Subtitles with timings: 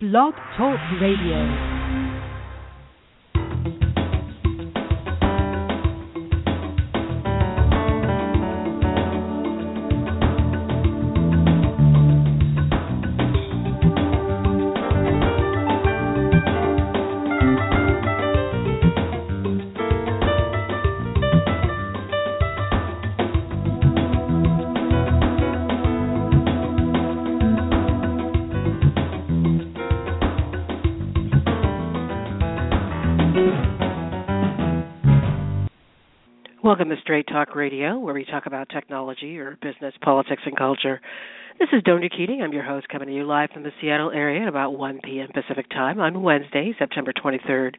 [0.00, 1.77] Blog Talk Radio.
[36.68, 41.00] Welcome to Straight Talk Radio, where we talk about technology or business, politics, and culture.
[41.58, 42.42] This is Donia Keating.
[42.42, 45.28] I'm your host, coming to you live from the Seattle area at about 1 p.m.
[45.32, 47.76] Pacific Time on Wednesday, September 23rd.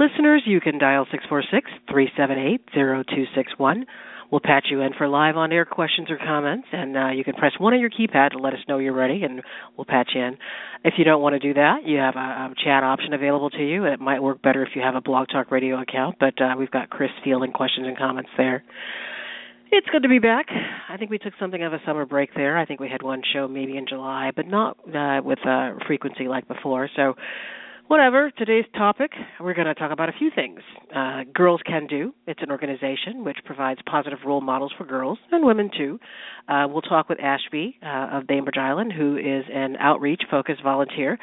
[0.00, 3.84] Listeners, you can dial 646 378 0261
[4.32, 7.34] We'll patch you in for live on air questions or comments, and uh, you can
[7.34, 9.42] press one on your keypad to let us know you're ready, and
[9.76, 10.38] we'll patch you in.
[10.84, 13.62] If you don't want to do that, you have a, a chat option available to
[13.62, 13.84] you.
[13.84, 16.70] It might work better if you have a Blog Talk Radio account, but uh, we've
[16.70, 18.64] got Chris fielding questions and comments there.
[19.70, 20.46] It's good to be back.
[20.88, 22.56] I think we took something of a summer break there.
[22.56, 26.26] I think we had one show maybe in July, but not uh, with uh, frequency
[26.26, 26.88] like before.
[26.96, 27.14] So
[27.88, 30.60] Whatever, today's topic, we're going to talk about a few things.
[30.94, 32.14] Uh, girls Can Do.
[32.26, 35.98] It's an organization which provides positive role models for girls and women too.
[36.48, 41.18] Uh, we'll talk with Ashby uh, of Bainbridge Island, who is an outreach focused volunteer.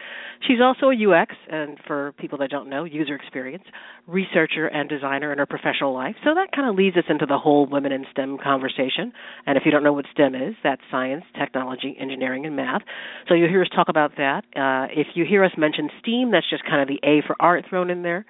[0.47, 3.63] She's also a UX, and for people that don't know, user experience,
[4.05, 6.15] researcher and designer in her professional life.
[6.23, 9.11] So that kind of leads us into the whole women in STEM conversation.
[9.45, 12.81] And if you don't know what STEM is, that's science, technology, engineering, and math.
[13.27, 14.43] So you'll hear us talk about that.
[14.55, 17.65] Uh, if you hear us mention STEAM, that's just kind of the A for art
[17.69, 18.25] thrown in there.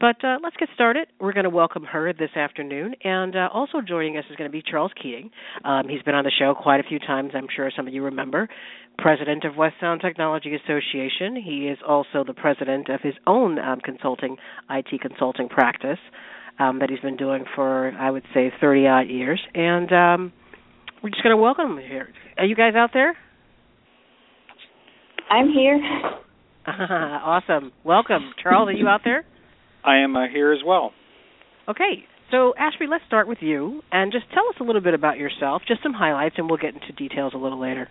[0.00, 1.08] But uh, let's get started.
[1.20, 2.94] We're going to welcome her this afternoon.
[3.02, 5.30] And uh, also joining us is going to be Charles Keating.
[5.64, 8.04] Um, he's been on the show quite a few times, I'm sure some of you
[8.04, 8.48] remember.
[8.98, 11.34] President of West Sound Technology Association.
[11.34, 14.36] He is also the president of his own um, consulting,
[14.70, 15.98] IT consulting practice
[16.60, 19.40] um, that he's been doing for, I would say, 30 odd years.
[19.54, 20.32] And um,
[21.02, 22.08] we're just going to welcome him here.
[22.36, 23.16] Are you guys out there?
[25.30, 25.78] I'm here.
[26.80, 27.72] awesome.
[27.84, 28.32] Welcome.
[28.42, 29.24] Charles, are you out there?
[29.84, 30.92] I am uh, here as well.
[31.68, 32.04] Okay.
[32.30, 35.62] So, Ashby, let's start with you and just tell us a little bit about yourself,
[35.66, 37.88] just some highlights, and we'll get into details a little later.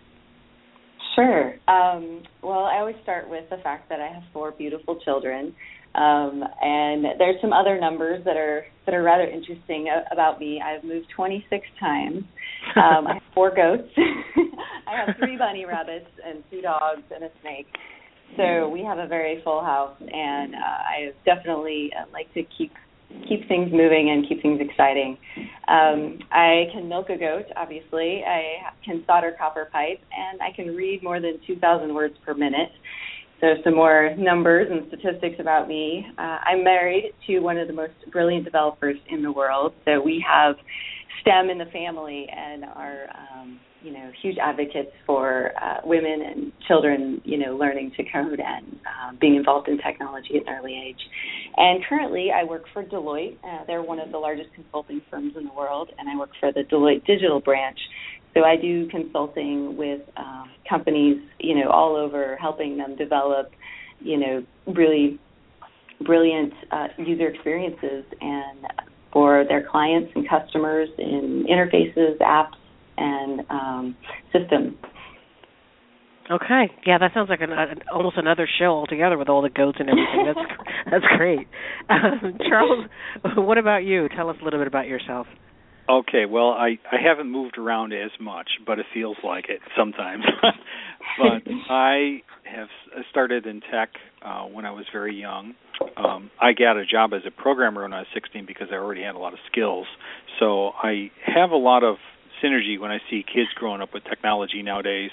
[1.16, 1.56] Sure.
[1.68, 5.56] Um, well, I always start with the fact that I have four beautiful children,
[5.96, 10.62] um, and there's some other numbers that are that are rather interesting about me.
[10.64, 12.24] I've moved 26 times.
[12.76, 13.90] Um, I have four goats.
[13.98, 17.66] I have three bunny rabbits and two dogs and a snake.
[18.36, 22.72] So we have a very full house, and uh, I definitely uh, like to keep
[23.28, 25.18] keep things moving and keep things exciting.
[25.68, 28.22] Um, I can milk a goat, obviously.
[28.28, 32.70] I can solder copper pipe, and I can read more than 2,000 words per minute.
[33.40, 36.06] So some more numbers and statistics about me.
[36.18, 39.74] Uh, I'm married to one of the most brilliant developers in the world.
[39.86, 40.56] So we have
[41.22, 46.51] STEM in the family, and are um, you know huge advocates for uh, women and
[46.67, 50.81] children you know learning to code and uh, being involved in technology at an early
[50.88, 51.00] age.
[51.55, 53.38] And currently i work for deloitte.
[53.44, 56.51] Uh, they're one of the largest consulting firms in the world and i work for
[56.51, 57.78] the deloitte digital branch.
[58.34, 63.51] So i do consulting with um, companies you know all over helping them develop
[63.99, 65.19] you know really
[66.05, 68.66] brilliant uh, user experiences and
[69.12, 72.56] for their clients and customers in interfaces apps
[72.97, 73.95] and um,
[74.34, 74.75] systems.
[76.29, 79.78] Okay, yeah, that sounds like an, an, almost another show altogether with all the goats
[79.79, 80.25] and everything.
[80.25, 80.50] That's
[80.91, 81.47] that's great.
[81.90, 82.85] Um, Charles,
[83.38, 84.09] what about you?
[84.09, 85.28] Tell us a little bit about yourself.
[85.90, 90.25] Okay, well, I I haven't moved around as much, but it feels like it sometimes.
[91.18, 92.68] but I have
[93.09, 93.90] started in tech
[94.22, 95.56] uh, when I was very young.
[95.96, 99.03] Um, I got a job as a programmer when I was 16 because I already
[99.03, 99.86] had a lot of skills.
[100.40, 101.97] So I have a lot of
[102.44, 105.12] synergy when I see kids growing up with technology nowadays.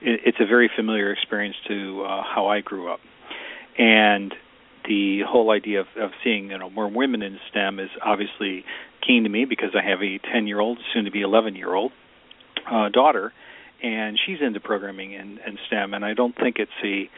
[0.00, 3.00] it's a very familiar experience to uh, how I grew up,
[3.76, 4.34] and
[4.86, 8.64] the whole idea of, of seeing you know more women in STEM is obviously
[9.06, 11.74] keen to me because I have a 10 year old, soon to be 11 year
[11.74, 11.92] old
[12.70, 13.32] uh, daughter,
[13.82, 17.10] and she's into programming and, and STEM, and I don't think it's a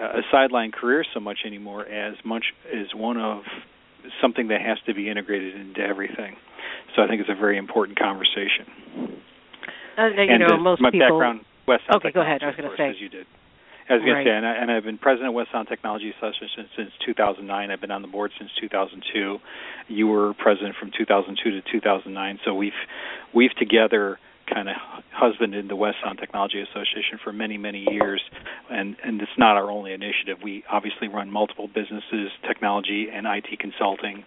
[0.00, 3.42] a sideline career so much anymore as much as one of
[4.20, 6.36] something that has to be integrated into everything.
[6.96, 9.20] So I think it's a very important conversation.
[9.98, 11.08] Uh, you and know, most my people.
[11.08, 12.42] background, West Sound okay, go ahead.
[12.42, 12.88] I was going to say.
[12.88, 13.26] As you did.
[13.88, 14.24] I was going right.
[14.24, 17.70] to say, and, I, and I've been president of West Sound Technology Association since 2009.
[17.70, 19.38] I've been on the board since 2002.
[19.88, 22.38] You were president from 2002 to 2009.
[22.44, 22.72] So we've
[23.34, 24.18] we've together
[24.52, 24.76] kind of
[25.12, 28.22] husbanded the West Sound Technology Association for many many years,
[28.70, 30.38] and and it's not our only initiative.
[30.42, 34.24] We obviously run multiple businesses, technology and IT consulting.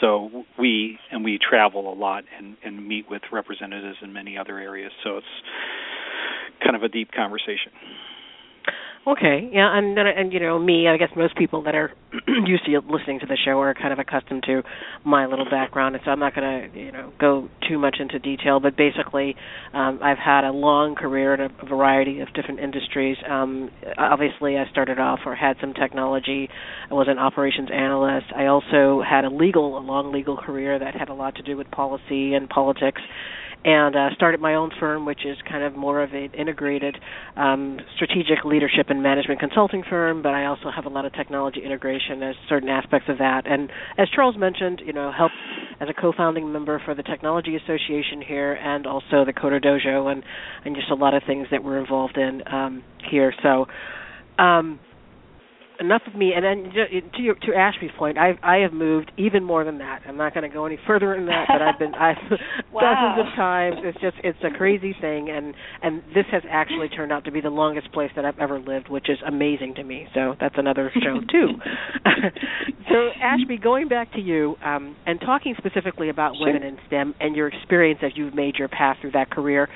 [0.00, 4.58] So we and we travel a lot and and meet with representatives in many other
[4.58, 4.92] areas.
[5.04, 5.34] So it's
[6.62, 7.72] kind of a deep conversation.
[9.06, 11.90] Okay, yeah, and then and you know me, I guess most people that are
[12.28, 14.62] used to listening to the show are kind of accustomed to
[15.06, 18.18] my little background, and so I'm not going to you know go too much into
[18.18, 18.60] detail.
[18.60, 19.36] But basically,
[19.72, 23.16] um, I've had a long career in a variety of different industries.
[23.26, 26.50] Um, obviously, I started off or had some technology.
[26.90, 28.26] I was an operations analyst.
[28.36, 31.56] I also had a legal, a long legal career that had a lot to do
[31.56, 33.00] with policy and politics
[33.64, 36.96] and uh, started my own firm, which is kind of more of an integrated
[37.36, 40.22] um, strategic leadership and management consulting firm.
[40.22, 43.46] But I also have a lot of technology integration as certain aspects of that.
[43.46, 45.32] And as Charles mentioned, you know, help
[45.80, 50.22] as a co-founding member for the Technology Association here, and also the Coder Dojo, and
[50.64, 53.32] and just a lot of things that we're involved in um, here.
[53.42, 53.66] So.
[54.38, 54.80] Um,
[55.80, 56.32] enough of me.
[56.34, 56.72] And then
[57.16, 60.02] to your, to Ashby's point, I I have moved even more than that.
[60.06, 61.46] I'm not going to go any further than that.
[61.48, 62.16] But I've been I've
[62.72, 62.80] wow.
[63.16, 63.76] dozens of times.
[63.82, 67.40] It's just it's a crazy thing, and and this has actually turned out to be
[67.40, 70.06] the longest place that I've ever lived, which is amazing to me.
[70.14, 71.48] So that's another show too.
[72.88, 76.46] so Ashby, going back to you um, and talking specifically about sure.
[76.46, 79.68] women in STEM and your experience as you've made your path through that career.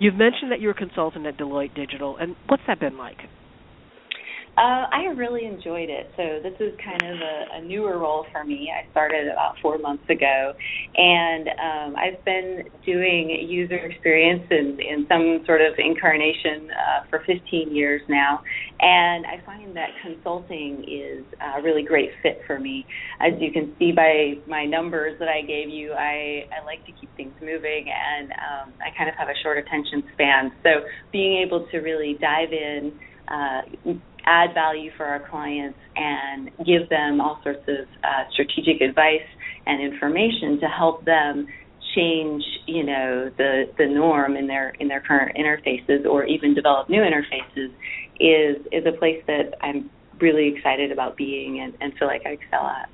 [0.00, 3.18] You've mentioned that you're a consultant at Deloitte Digital, and what's that been like?
[4.56, 6.12] Uh, I really enjoyed it.
[6.16, 8.70] So this is kind of a, a newer role for me.
[8.70, 10.52] I started about four months ago,
[10.94, 17.24] and um, I've been doing user experience in, in some sort of incarnation uh, for
[17.26, 18.42] 15 years now.
[18.78, 22.86] And I find that consulting is a really great fit for me.
[23.20, 26.92] As you can see by my numbers that I gave you, I, I like to
[26.92, 30.52] keep things moving, and um, I kind of have a short attention span.
[30.62, 32.92] So being able to really dive in.
[33.26, 39.26] Uh, add value for our clients and give them all sorts of uh, strategic advice
[39.66, 41.46] and information to help them
[41.94, 46.88] change you know the the norm in their in their current interfaces or even develop
[46.88, 47.68] new interfaces
[48.18, 49.90] is is a place that I'm
[50.20, 52.88] really excited about being and, and feel like I excel at.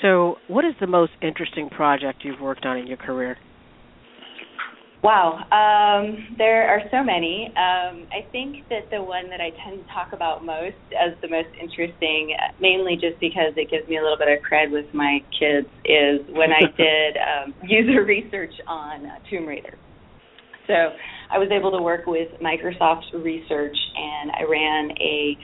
[0.00, 3.36] So, what is the most interesting project you've worked on in your career?
[5.02, 7.48] Wow, um, there are so many.
[7.58, 11.28] Um, I think that the one that I tend to talk about most as the
[11.28, 15.18] most interesting, mainly just because it gives me a little bit of cred with my
[15.34, 19.74] kids, is when I did um, user research on uh, Tomb Raider.
[20.68, 20.94] So
[21.32, 25.36] I was able to work with Microsoft Research, and I ran a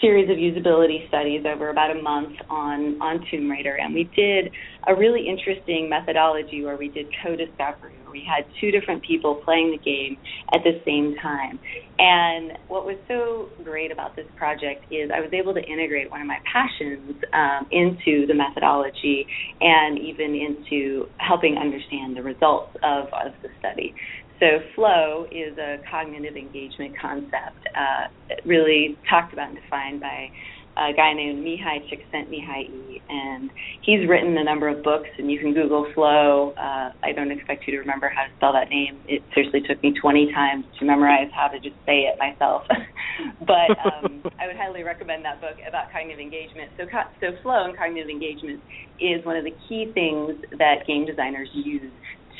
[0.00, 4.52] series of usability studies over about a month on on Tomb Raider, and we did
[4.88, 9.70] a really interesting methodology where we did co-discovery, where we had two different people playing
[9.70, 10.16] the game
[10.54, 11.58] at the same time.
[11.98, 16.22] And what was so great about this project is I was able to integrate one
[16.22, 19.26] of my passions um, into the methodology
[19.60, 23.94] and even into helping understand the results of, of the study.
[24.40, 28.06] So flow is a cognitive engagement concept, uh,
[28.46, 30.30] really talked about and defined by
[30.78, 33.50] a guy named Mihaly Csikszentmihalyi, and
[33.82, 35.08] he's written a number of books.
[35.18, 36.54] And you can Google flow.
[36.56, 39.00] Uh, I don't expect you to remember how to spell that name.
[39.06, 42.62] It seriously took me 20 times to memorize how to just say it myself.
[43.40, 46.70] but um, I would highly recommend that book about cognitive engagement.
[46.76, 46.84] So,
[47.20, 48.62] so flow and cognitive engagement
[49.00, 51.90] is one of the key things that game designers use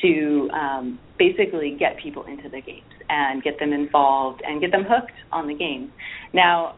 [0.03, 4.85] to um, basically get people into the games and get them involved and get them
[4.89, 5.91] hooked on the games.
[6.33, 6.77] Now,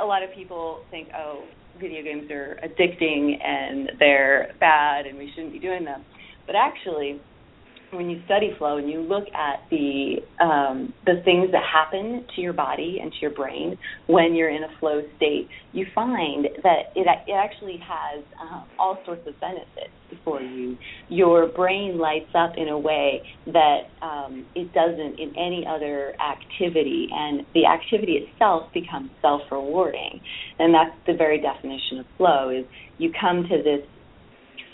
[0.00, 1.44] a lot of people think, oh,
[1.80, 6.04] video games are addicting and they're bad and we shouldn't be doing them.
[6.46, 7.20] But actually,
[7.92, 12.40] when you study flow and you look at the um, the things that happen to
[12.40, 16.92] your body and to your brain when you're in a flow state, you find that
[16.94, 19.92] it it actually has um, all sorts of benefits
[20.24, 20.76] for you.
[21.08, 27.08] Your brain lights up in a way that um, it doesn't in any other activity,
[27.12, 30.20] and the activity itself becomes self rewarding.
[30.58, 32.64] And that's the very definition of flow: is
[32.98, 33.86] you come to this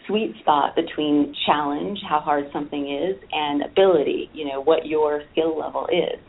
[0.07, 5.59] sweet spot between challenge, how hard something is, and ability, you know, what your skill
[5.59, 6.21] level is.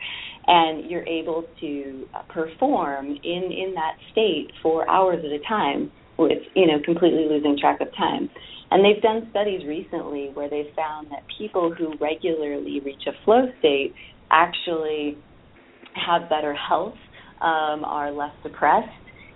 [0.47, 5.91] And you're able to uh, perform in, in that state for hours at a time
[6.17, 8.29] with, you know, completely losing track of time.
[8.71, 13.47] And they've done studies recently where they found that people who regularly reach a flow
[13.59, 13.93] state
[14.31, 15.17] actually
[15.93, 16.95] have better health,
[17.41, 18.87] um, are less depressed,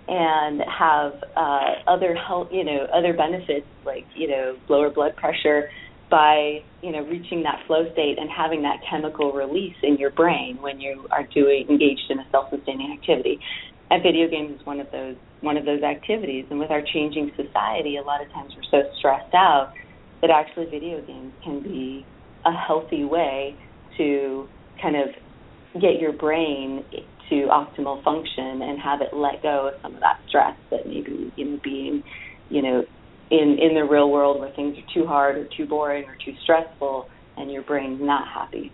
[0.08, 5.68] and have uh, other health, you know, other benefits like you know lower blood pressure,
[6.10, 10.58] by you know reaching that flow state and having that chemical release in your brain
[10.60, 13.40] when you are doing engaged in a self-sustaining activity.
[13.90, 16.44] And video games is one of those one of those activities.
[16.50, 19.72] And with our changing society, a lot of times we're so stressed out
[20.20, 22.06] that actually video games can be
[22.44, 23.56] a healthy way
[23.96, 24.48] to
[24.80, 25.08] kind of
[25.80, 26.84] get your brain
[27.32, 31.32] to optimal function and have it let go of some of that stress that maybe
[31.36, 32.02] you know being
[32.50, 32.82] you know
[33.30, 36.34] in in the real world where things are too hard or too boring or too
[36.42, 37.06] stressful
[37.38, 38.70] and your brain's not happy.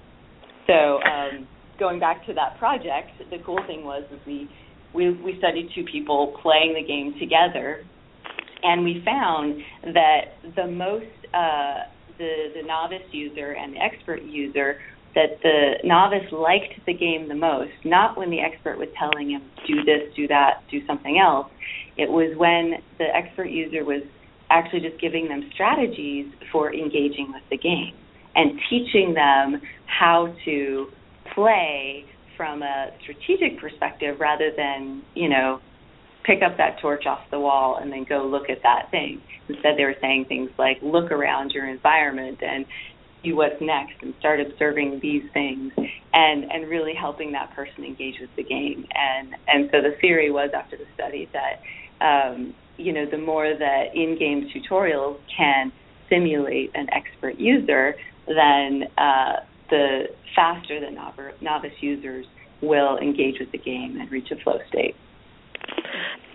[0.67, 1.47] So um,
[1.79, 4.51] going back to that project, the cool thing was is we
[4.93, 7.85] we we studied two people playing the game together,
[8.65, 9.63] and we found
[9.95, 11.87] that the most uh,
[12.19, 14.79] the the novice user and the expert user
[15.19, 19.43] that the novice liked the game the most, not when the expert was telling him
[19.67, 21.49] do this, do that, do something else.
[21.97, 24.03] It was when the expert user was
[24.49, 27.95] actually just giving them strategies for engaging with the game
[28.37, 30.87] and teaching them how to
[31.35, 32.05] play
[32.37, 35.59] from a strategic perspective rather than, you know,
[36.25, 39.21] pick up that torch off the wall and then go look at that thing.
[39.49, 42.65] Instead, they were saying things like, look around your environment and
[43.23, 45.73] see what's next and start observing these things
[46.13, 50.31] and and really helping that person engage with the game and and so the theory
[50.31, 51.61] was after the study that
[52.01, 55.73] um, you know, the more that in-game tutorials can
[56.09, 57.95] simulate an expert user,
[58.27, 60.91] then uh, the faster the
[61.41, 62.25] novice users
[62.63, 64.97] will engage with the game and reach a flow state.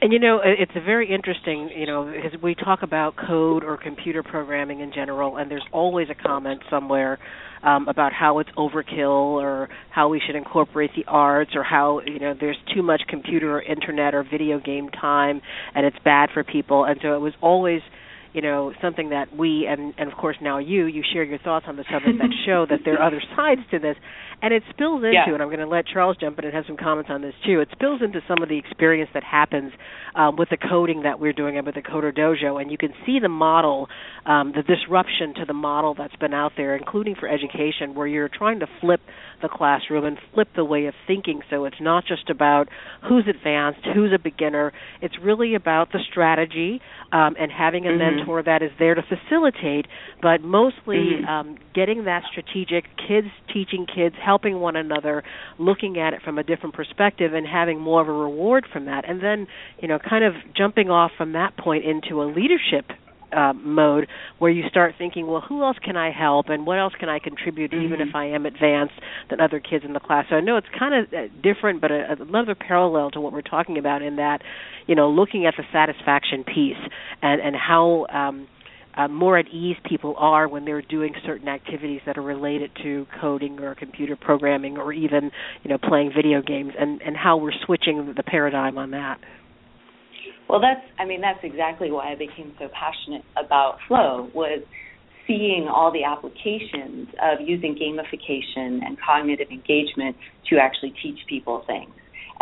[0.01, 3.77] And you know, it's a very interesting, you know, because we talk about code or
[3.77, 7.19] computer programming in general, and there's always a comment somewhere
[7.63, 12.19] um, about how it's overkill or how we should incorporate the arts or how you
[12.19, 15.41] know there's too much computer or internet or video game time
[15.73, 16.83] and it's bad for people.
[16.83, 17.81] And so it was always
[18.34, 21.66] you know something that we and and of course now you you share your thoughts
[21.68, 23.96] on the subject that show that there are other sides to this.
[24.42, 25.34] And it spills into yeah.
[25.34, 27.62] and i'm going to let charles jump in and have some comments on this too.
[27.62, 29.72] It spills into some of the experience that happens
[30.16, 32.60] um, with the coding that we're doing and with the coder dojo.
[32.60, 33.88] And you can see the model
[34.25, 38.30] um, the disruption to the model that's been out there including for education where you're
[38.30, 39.00] trying to flip
[39.43, 42.67] the classroom and flip the way of thinking so it's not just about
[43.07, 46.81] who's advanced who's a beginner it's really about the strategy
[47.13, 48.17] um, and having a mm-hmm.
[48.17, 49.85] mentor that is there to facilitate,
[50.21, 51.25] but mostly mm-hmm.
[51.25, 55.23] um, getting that strategic, kids teaching kids, helping one another,
[55.59, 59.07] looking at it from a different perspective, and having more of a reward from that.
[59.07, 59.47] And then,
[59.79, 62.85] you know, kind of jumping off from that point into a leadership
[63.36, 64.08] uh, mode
[64.40, 67.20] where you start thinking, well, who else can I help, and what else can I
[67.20, 67.86] contribute, mm-hmm.
[67.86, 68.94] even if I am advanced
[69.30, 70.25] than other kids in the class.
[70.30, 73.42] So I know it's kind of uh, different, but a, another parallel to what we're
[73.42, 74.42] talking about in that,
[74.88, 76.78] you know, looking at the satisfaction piece
[77.22, 78.06] and and how.
[78.10, 78.48] Um,
[78.96, 83.08] uh, more at ease people are when they're doing certain activities that are related to
[83.20, 85.32] coding or computer programming or even
[85.63, 89.20] you know playing video games and and how we're switching the paradigm on that
[90.53, 94.62] well, that's I mean that's exactly why I became so passionate about flow was
[95.25, 100.15] seeing all the applications of using gamification and cognitive engagement
[100.51, 101.89] to actually teach people things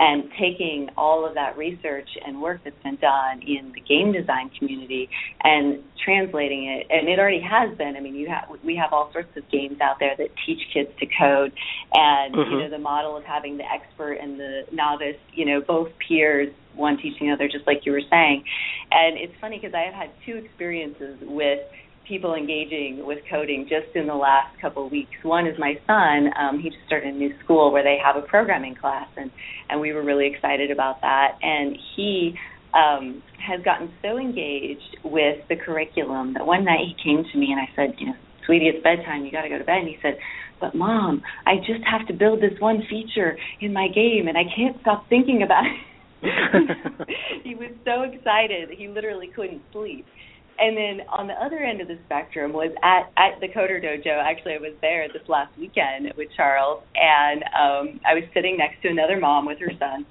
[0.01, 4.49] and taking all of that research and work that's been done in the game design
[4.57, 5.07] community
[5.43, 6.87] and translating it.
[6.89, 7.95] And it already has been.
[7.95, 10.89] I mean you have we have all sorts of games out there that teach kids
[10.99, 11.53] to code.
[11.93, 12.51] And mm-hmm.
[12.51, 16.51] you know the model of having the expert and the novice you know both peers
[16.73, 18.43] one teaching the other just like you were saying.
[18.91, 21.59] And it's funny because i have had two experiences with
[22.11, 25.15] people engaging with coding just in the last couple of weeks.
[25.23, 26.29] One is my son.
[26.37, 29.31] Um, he just started a new school where they have a programming class, and
[29.69, 31.37] and we were really excited about that.
[31.41, 32.35] And he
[32.73, 37.55] um, has gotten so engaged with the curriculum that one night he came to me
[37.55, 38.15] and I said, you know,
[38.45, 39.23] sweetie, it's bedtime.
[39.23, 39.79] You got to go to bed.
[39.79, 40.17] And he said,
[40.59, 44.43] but mom, I just have to build this one feature in my game, and I
[44.53, 45.79] can't stop thinking about it.
[47.43, 50.05] he was so excited he literally couldn't sleep
[50.59, 54.21] and then on the other end of the spectrum was at at the Coder Dojo.
[54.21, 58.81] Actually, I was there this last weekend with Charles, and um, I was sitting next
[58.83, 60.05] to another mom with her son,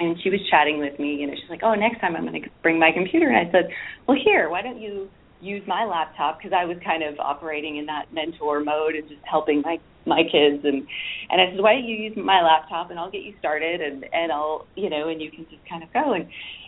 [0.00, 1.14] and she was chatting with me.
[1.14, 3.50] You know, she's like, "Oh, next time I'm going to bring my computer." And I
[3.52, 3.70] said,
[4.06, 5.08] "Well, here, why don't you
[5.40, 9.22] use my laptop?" Because I was kind of operating in that mentor mode and just
[9.24, 10.84] helping my my kids and
[11.30, 14.04] and I said, "Why don't you use my laptop and I'll get you started and
[14.12, 16.26] and I'll you know and you can just kind of go and."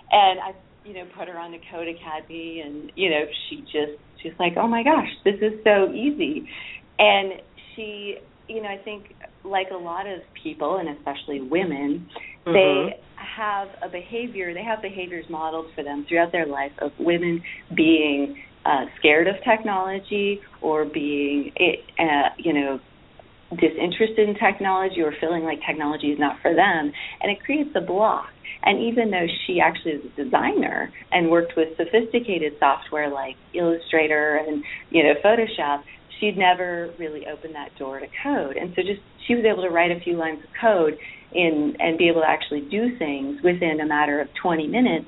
[0.09, 0.55] And I
[0.87, 4.69] you know, put her on the Codecademy, and, you know, she just she's like, Oh
[4.69, 6.49] my gosh, this is so easy
[6.99, 7.33] and
[7.75, 8.17] she
[8.49, 9.15] you know, I think
[9.45, 12.09] like a lot of people and especially women,
[12.47, 12.53] mm-hmm.
[12.53, 17.43] they have a behavior they have behaviors modeled for them throughout their life of women
[17.77, 21.53] being uh, scared of technology or being,
[21.99, 22.81] uh, you know,
[23.51, 27.81] disinterested in technology or feeling like technology is not for them, and it creates a
[27.81, 28.29] block.
[28.65, 34.37] And even though she actually is a designer and worked with sophisticated software like Illustrator
[34.37, 35.83] and you know Photoshop,
[36.19, 38.57] she'd never really opened that door to code.
[38.57, 40.99] And so just she was able to write a few lines of code
[41.33, 45.07] in and be able to actually do things within a matter of 20 minutes.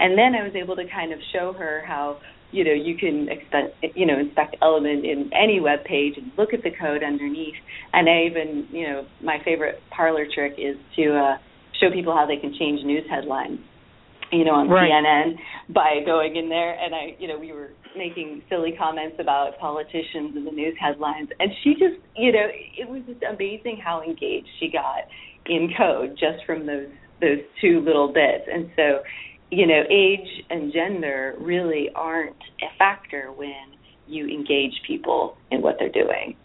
[0.00, 2.18] And then I was able to kind of show her how
[2.50, 6.52] you know you can expect you know inspect element in any web page and look
[6.52, 7.54] at the code underneath.
[7.92, 11.36] And i even you know my favorite parlor trick is to uh
[11.80, 13.60] show people how they can change news headlines
[14.32, 14.90] you know on right.
[14.90, 15.36] cnn
[15.72, 16.74] by going in there.
[16.78, 21.28] And i you know we were making silly comments about politicians and the news headlines.
[21.40, 25.08] And she just you know it was just amazing how engaged she got
[25.46, 26.88] in code just from those
[27.20, 28.44] those two little bits.
[28.52, 29.02] And so
[29.50, 33.74] you know, age and gender really aren't a factor when
[34.06, 36.36] you engage people in what they're doing.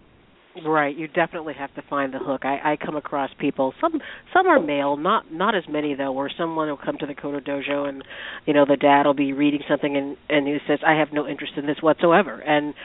[0.61, 2.41] Right, you definitely have to find the hook.
[2.45, 3.73] I, I come across people.
[3.81, 3.99] Some
[4.33, 6.11] some are male, not not as many though.
[6.11, 8.03] Where someone will come to the Coder Dojo and
[8.45, 11.27] you know the dad will be reading something and and he says, "I have no
[11.27, 12.75] interest in this whatsoever." And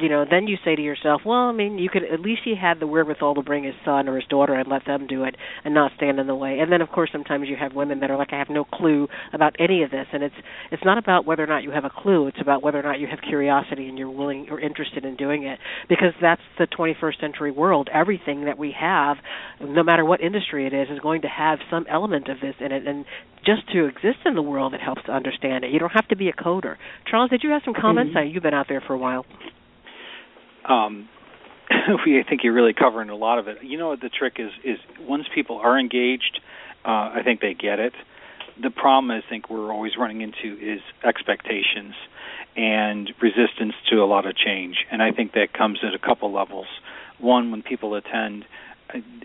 [0.00, 2.54] you know then you say to yourself, "Well, I mean, you could at least he
[2.54, 5.36] had the wherewithal to bring his son or his daughter and let them do it
[5.66, 8.10] and not stand in the way." And then of course sometimes you have women that
[8.10, 10.36] are like, "I have no clue about any of this," and it's
[10.70, 12.26] it's not about whether or not you have a clue.
[12.28, 15.42] It's about whether or not you have curiosity and you're willing or interested in doing
[15.42, 15.58] it
[15.90, 19.16] because that's the 21st century world, everything that we have,
[19.60, 22.72] no matter what industry it is, is going to have some element of this in
[22.72, 22.86] it.
[22.86, 23.04] And
[23.44, 25.70] just to exist in the world, it helps to understand it.
[25.70, 26.76] You don't have to be a coder.
[27.10, 28.14] Charles, did you have some comments?
[28.14, 28.34] Mm-hmm.
[28.34, 29.24] You've been out there for a while.
[30.68, 31.08] Um,
[32.06, 33.58] we, I think you're really covering a lot of it.
[33.62, 36.40] You know, the trick is is once people are engaged,
[36.84, 37.92] uh, I think they get it.
[38.60, 41.94] The problem I think we're always running into is expectations
[42.56, 46.32] and resistance to a lot of change, and I think that comes at a couple
[46.32, 46.66] levels
[47.20, 48.44] one when people attend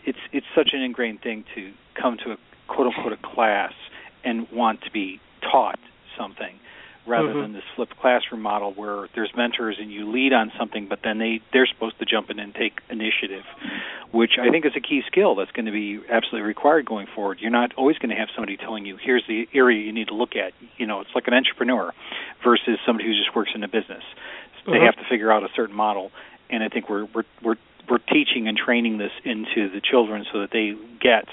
[0.06, 3.74] it's it's such an ingrained thing to come to a quote unquote a class
[4.24, 5.80] and want to be taught
[6.18, 6.60] something
[7.06, 7.42] rather mm-hmm.
[7.42, 11.18] than this flipped classroom model where there's mentors and you lead on something but then
[11.18, 13.44] they they're supposed to jump in and take initiative
[14.12, 17.40] which I think is a key skill that's going to be absolutely required going forward
[17.42, 20.16] you're not always going to have somebody telling you here's the area you need to
[20.16, 21.94] look at you know it's like an entrepreneur
[22.44, 24.04] versus somebody who just works in a business
[24.66, 24.86] they mm-hmm.
[24.86, 26.12] have to figure out a certain model
[26.50, 27.58] and I think we're we're we're
[27.90, 31.28] we're teaching and training this into the children so that they get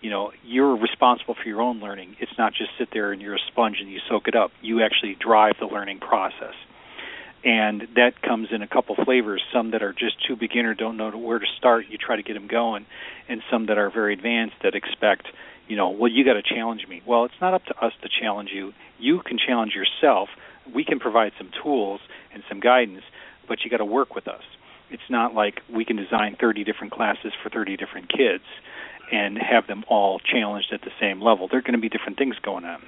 [0.00, 2.16] you know you're responsible for your own learning.
[2.20, 4.50] It's not just sit there and you're a sponge and you soak it up.
[4.60, 6.54] You actually drive the learning process.
[7.44, 11.10] And that comes in a couple flavors some that are just too beginner don't know
[11.10, 11.86] where to start.
[11.88, 12.86] You try to get them going.
[13.28, 15.26] And some that are very advanced that expect
[15.68, 17.02] you know well you got to challenge me.
[17.06, 18.72] Well it's not up to us to challenge you.
[18.98, 20.28] You can challenge yourself.
[20.72, 22.00] We can provide some tools
[22.32, 23.02] and some guidance
[23.48, 24.42] but you got to work with us
[24.92, 28.44] it's not like we can design 30 different classes for 30 different kids
[29.10, 31.48] and have them all challenged at the same level.
[31.48, 32.82] There are going to be different things going on.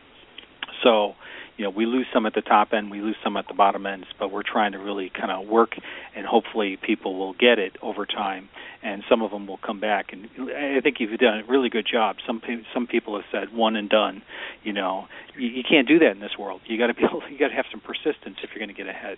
[0.82, 1.14] So,
[1.56, 3.86] you know, we lose some at the top end, we lose some at the bottom
[3.86, 5.76] ends, but we're trying to really kind of work,
[6.14, 8.48] and hopefully people will get it over time,
[8.82, 10.12] and some of them will come back.
[10.12, 12.16] And I think you've done a really good job.
[12.26, 12.42] Some
[12.74, 14.22] some people have said one and done.
[14.64, 15.06] You know,
[15.38, 16.60] you, you can't do that in this world.
[16.66, 18.82] You got to be able, you got to have some persistence if you're going to
[18.82, 19.16] get ahead.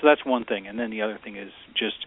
[0.00, 2.06] So that's one thing, and then the other thing is just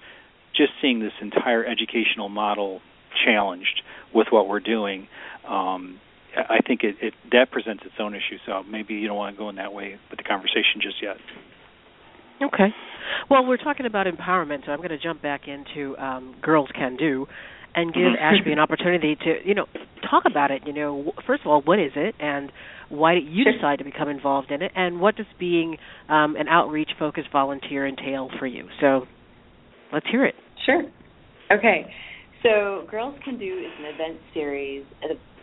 [0.56, 2.82] just seeing this entire educational model
[3.25, 3.82] challenged
[4.13, 5.08] with what we're doing.
[5.47, 5.99] Um,
[6.36, 8.38] I think it, it that presents its own issue.
[8.45, 11.17] So maybe you don't want to go in that way with the conversation just yet.
[12.41, 12.73] Okay.
[13.30, 16.97] Well, we're talking about empowerment, so I'm going to jump back into um, Girls Can
[16.97, 17.27] Do
[17.75, 19.67] and give Ashby an opportunity to, you know,
[20.10, 20.63] talk about it.
[20.65, 22.51] You know, first of all, what is it, and
[22.91, 25.77] why did you decide to become involved in it, and what does being
[26.10, 28.67] um, an outreach-focused volunteer entail for you?
[28.80, 29.06] So,
[29.93, 30.36] let's hear it.
[30.65, 30.84] Sure.
[31.51, 31.91] Okay.
[32.43, 34.84] So, Girls Can Do is an event series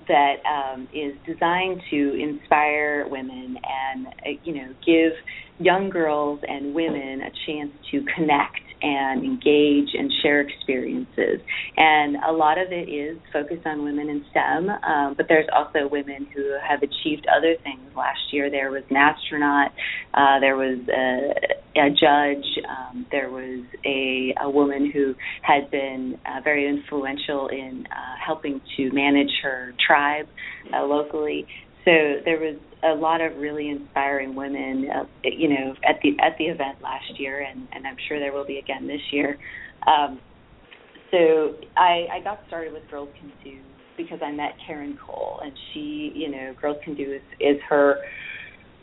[0.09, 5.13] that um, is designed to inspire women and, uh, you know, give
[5.59, 11.40] young girls and women a chance to connect and engage and share experiences.
[11.77, 15.88] And a lot of it is focused on women in STEM, um, but there's also
[15.88, 17.81] women who have achieved other things.
[17.96, 19.72] Last year there was an astronaut,
[20.14, 26.18] uh, there was a, a judge, um, there was a, a woman who had been
[26.27, 30.27] uh, very influential in uh, helping to manage her tribe
[30.74, 31.46] uh, locally.
[31.88, 36.37] So there was a lot of really inspiring women, uh, you know, at the at
[36.37, 39.38] the event last year, and, and I'm sure there will be again this year.
[39.87, 40.20] Um,
[41.11, 43.59] so I, I got started with Girls Can Do
[43.96, 47.96] because I met Karen Cole, and she, you know, Girls Can Do is, is her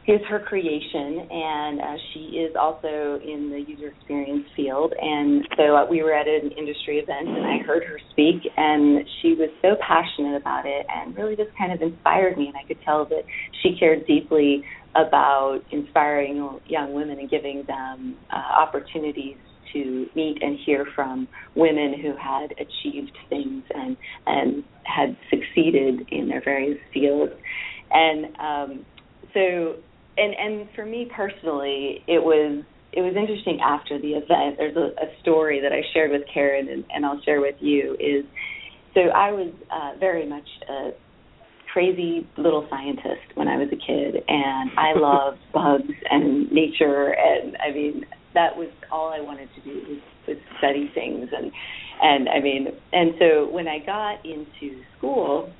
[0.07, 4.93] is her creation, and uh, she is also in the user experience field.
[5.01, 9.07] And so uh, we were at an industry event, and I heard her speak, and
[9.21, 12.47] she was so passionate about it, and really just kind of inspired me.
[12.47, 13.23] And I could tell that
[13.63, 14.63] she cared deeply
[14.95, 19.37] about inspiring young women and giving them uh, opportunities
[19.73, 26.29] to meet and hear from women who had achieved things and and had succeeded in
[26.29, 27.33] their various fields.
[27.91, 28.85] And um,
[29.33, 29.75] so
[30.17, 34.57] and and for me personally, it was it was interesting after the event.
[34.57, 37.93] There's a, a story that I shared with Karen, and, and I'll share with you.
[37.99, 38.25] Is
[38.93, 40.91] so I was uh, very much a
[41.73, 47.57] crazy little scientist when I was a kid, and I loved bugs and nature, and
[47.57, 51.51] I mean that was all I wanted to do was, was study things, and
[52.01, 55.51] and I mean, and so when I got into school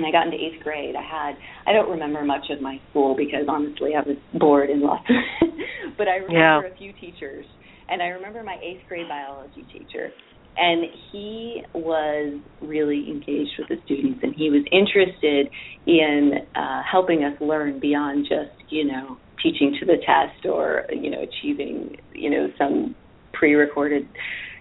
[0.00, 1.36] and I got into eighth grade, I had
[1.66, 5.06] I don't remember much of my school because honestly I was bored and lost.
[5.98, 6.72] but I remember yeah.
[6.72, 7.44] a few teachers,
[7.88, 10.10] and I remember my eighth grade biology teacher,
[10.56, 15.50] and he was really engaged with the students, and he was interested
[15.86, 21.10] in uh, helping us learn beyond just you know teaching to the test or you
[21.10, 22.96] know achieving you know some
[23.34, 24.08] pre-recorded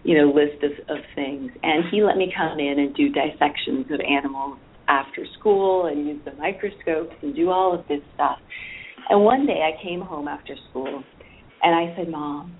[0.03, 3.85] you know list of, of things and he let me come in and do dissections
[3.91, 4.57] of animals
[4.89, 8.37] after school and use the microscopes and do all of this stuff.
[9.09, 11.03] And one day I came home after school
[11.63, 12.55] and I said, Mom,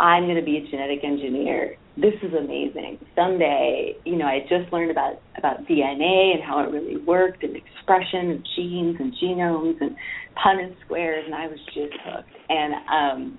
[0.00, 1.76] I'm going to be a genetic engineer.
[1.96, 2.98] This is amazing.
[3.14, 7.54] Someday, you know, I just learned about about DNA and how it really worked and
[7.54, 9.94] expression of genes and genomes and
[10.34, 12.28] Punnett squares, and I was just hooked.
[12.48, 13.38] And um,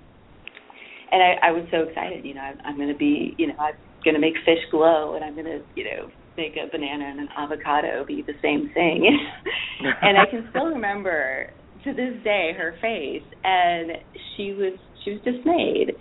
[1.12, 2.24] and I, I was so excited.
[2.24, 5.14] You know, I, I'm going to be, you know, I'm going to make fish glow,
[5.14, 8.70] and I'm going to, you know, make a banana and an avocado be the same
[8.74, 9.18] thing.
[10.02, 11.50] and I can still remember
[11.84, 13.92] to this day her face and
[14.36, 15.92] she was she was dismayed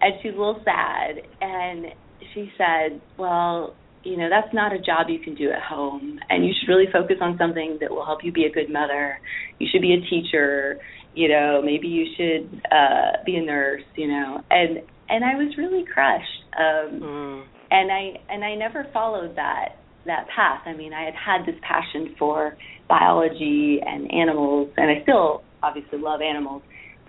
[0.00, 1.86] and she was a little sad and
[2.32, 6.44] she said, Well, you know, that's not a job you can do at home and
[6.44, 9.18] you should really focus on something that will help you be a good mother.
[9.58, 10.78] You should be a teacher,
[11.14, 14.40] you know, maybe you should uh be a nurse, you know.
[14.50, 14.78] And
[15.08, 16.44] and I was really crushed.
[16.56, 17.44] Um mm.
[17.70, 19.76] and I and I never followed that
[20.06, 20.62] that path.
[20.66, 22.56] I mean, I had had this passion for
[22.88, 26.62] biology and animals, and I still obviously love animals.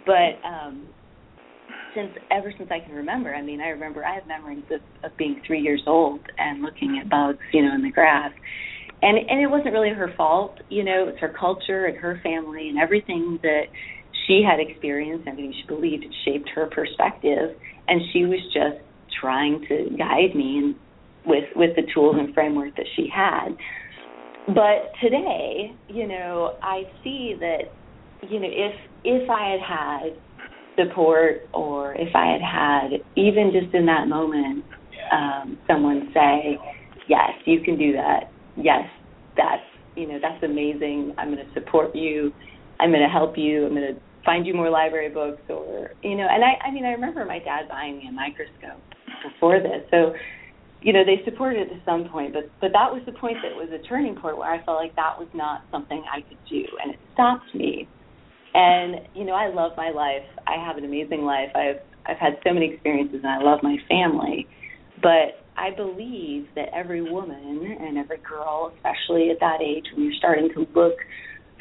[0.06, 0.88] But um,
[1.96, 5.18] since ever since I can remember, I mean, I remember I have memories of, of
[5.18, 8.32] being three years old and looking at bugs, you know, in the grass.
[9.02, 12.70] And and it wasn't really her fault, you know, it's her culture and her family
[12.70, 13.64] and everything that
[14.26, 15.28] she had experienced.
[15.28, 17.56] I mean, she believed it shaped her perspective,
[17.88, 18.84] and she was just
[19.20, 20.76] trying to guide me and
[21.26, 23.50] with with the tools and framework that she had.
[24.48, 27.64] But today, you know, I see that
[28.30, 30.22] you know if if I had had
[30.78, 34.64] support or if I had had even just in that moment
[35.12, 36.58] um, someone say,
[37.08, 38.32] "Yes, you can do that.
[38.58, 38.86] Yes,
[39.36, 39.64] that's
[39.96, 41.14] you know that's amazing.
[41.18, 42.32] I'm going to support you.
[42.80, 43.66] I'm going to help you.
[43.66, 46.86] I'm going to find you more library books or you know." And I I mean
[46.86, 48.82] I remember my dad buying me a microscope
[49.24, 50.14] before this, so
[50.86, 53.58] you know they supported it to some point but but that was the point that
[53.58, 56.64] was a turning point where i felt like that was not something i could do
[56.82, 57.90] and it stopped me.
[58.54, 60.24] And you know i love my life.
[60.48, 61.50] I have an amazing life.
[61.56, 64.48] I've i've had so many experiences and i love my family.
[65.02, 70.20] But i believe that every woman and every girl especially at that age when you're
[70.20, 70.98] starting to look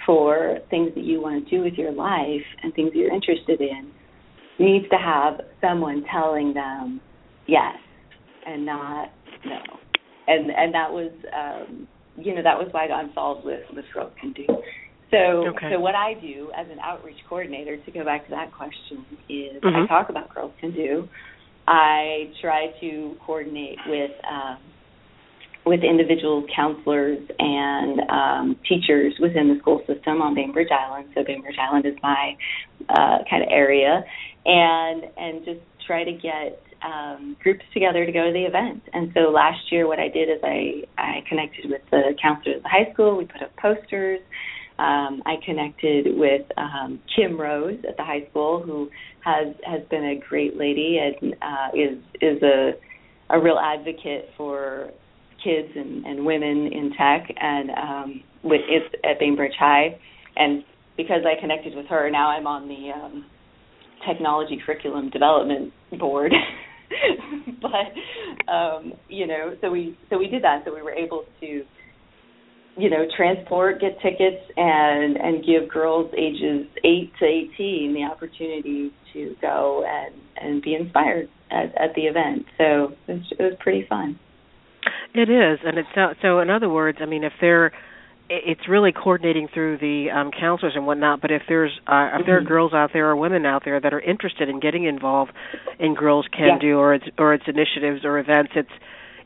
[0.04, 3.90] for things that you want to do with your life and things you're interested in
[4.58, 7.00] needs to have someone telling them
[7.46, 7.76] yes
[8.46, 9.10] and not
[9.44, 9.60] no.
[10.26, 13.84] And and that was um you know, that was why I got involved with with
[13.92, 14.46] Girls Can Do.
[15.10, 15.70] So okay.
[15.72, 19.62] so what I do as an outreach coordinator to go back to that question is
[19.62, 19.84] mm-hmm.
[19.84, 21.08] I talk about Girls Can Do.
[21.66, 24.58] I try to coordinate with um
[25.66, 31.08] with individual counselors and um, teachers within the school system on Bainbridge Island.
[31.14, 32.36] So Bainbridge Island is my
[32.88, 34.04] uh, kind of area,
[34.44, 38.82] and and just try to get um, groups together to go to the event.
[38.92, 42.62] And so last year, what I did is I I connected with the counselors at
[42.62, 43.16] the high school.
[43.16, 44.20] We put up posters.
[44.76, 48.90] Um, I connected with um, Kim Rose at the high school, who
[49.24, 52.72] has has been a great lady and uh, is is a
[53.30, 54.90] a real advocate for
[55.42, 58.60] kids and, and women in tech and um, with
[59.04, 59.98] at Bainbridge High.
[60.36, 60.64] And
[60.96, 63.24] because I connected with her, now I'm on the um,
[64.06, 66.32] technology curriculum development board
[67.62, 70.62] but um, you know, so we so we did that.
[70.64, 71.64] So we were able to
[72.76, 78.92] you know, transport, get tickets, and and give girls ages eight to eighteen the opportunity
[79.12, 82.44] to go and and be inspired at, at the event.
[82.58, 84.18] So it was, it was pretty fun.
[85.14, 86.40] It is, and it's so, so.
[86.40, 87.72] In other words, I mean, if they're
[88.30, 92.36] it's really coordinating through the um counselors and whatnot but if there's uh, if there
[92.36, 92.48] are mm-hmm.
[92.48, 95.32] girls out there or women out there that are interested in getting involved
[95.78, 96.58] in girls can yeah.
[96.58, 98.68] do or its or its initiatives or events it's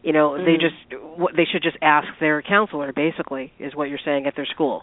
[0.02, 0.44] you know mm-hmm.
[0.44, 4.46] they just they should just ask their counselor basically is what you're saying at their
[4.46, 4.82] school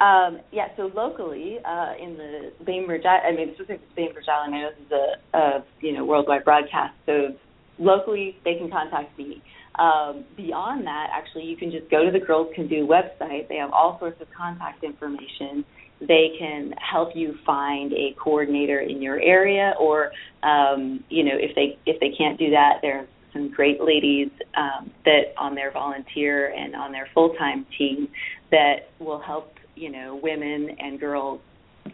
[0.00, 4.70] um, yeah, so locally uh, in the Bainbridge, I mean, specifically Bainbridge Island, I know
[4.70, 6.94] this is a, a you know worldwide broadcast.
[7.04, 7.34] So
[7.80, 9.42] locally, they can contact me.
[9.78, 13.48] Um, beyond that, actually, you can just go to the Girls Can Do website.
[13.48, 15.64] They have all sorts of contact information.
[16.00, 20.10] They can help you find a coordinator in your area, or
[20.42, 24.30] um, you know, if they if they can't do that, there are some great ladies
[24.56, 28.08] um, that on their volunteer and on their full time team
[28.50, 31.40] that will help you know women and girls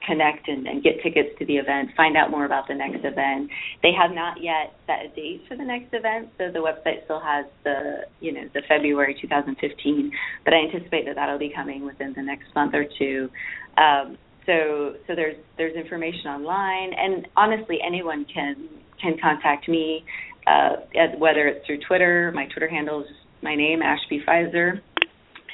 [0.07, 3.51] connect and, and get tickets to the event, find out more about the next event.
[3.83, 7.21] They have not yet set a date for the next event, so the website still
[7.21, 10.11] has the you know the February 2015,
[10.45, 13.29] but I anticipate that that'll be coming within the next month or two.
[13.77, 18.69] Um, so so there's there's information online, and honestly, anyone can
[19.01, 20.05] can contact me
[20.47, 20.77] uh,
[21.19, 22.33] whether it's through Twitter.
[22.35, 23.07] My Twitter handle is
[23.43, 24.81] my name, Ashby Fiser,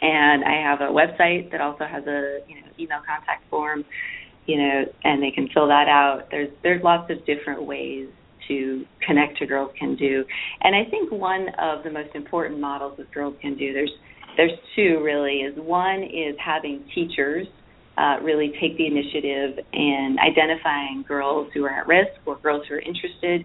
[0.03, 3.85] and I have a website that also has a you know email contact form,
[4.51, 6.25] you know, and they can fill that out.
[6.31, 8.09] There's there's lots of different ways
[8.49, 10.25] to connect to Girls Can Do,
[10.63, 13.93] and I think one of the most important models of Girls Can Do there's
[14.37, 17.47] there's two really is one is having teachers
[17.97, 22.75] uh, really take the initiative in identifying girls who are at risk or girls who
[22.75, 23.45] are interested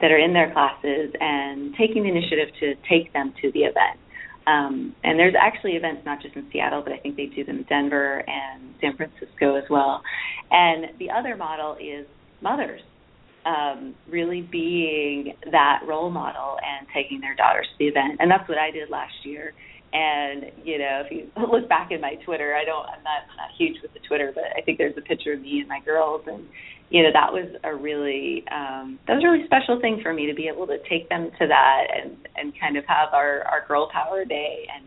[0.00, 3.98] that are in their classes and taking the initiative to take them to the event.
[4.46, 7.58] Um, and there's actually events not just in Seattle, but I think they do them
[7.58, 10.02] in Denver and San Francisco as well.
[10.50, 12.06] And the other model is
[12.40, 12.80] mothers
[13.46, 18.18] um, really being that role model and taking their daughters to the event.
[18.18, 19.54] And that's what I did last year.
[19.92, 23.36] And you know, if you look back at my Twitter, I don't, I'm not, I'm
[23.36, 25.80] not huge with the Twitter, but I think there's a picture of me and my
[25.80, 26.44] girls, and
[26.90, 30.26] you know, that was a really, um, that was a really special thing for me
[30.26, 33.66] to be able to take them to that and and kind of have our our
[33.66, 34.84] girl power day and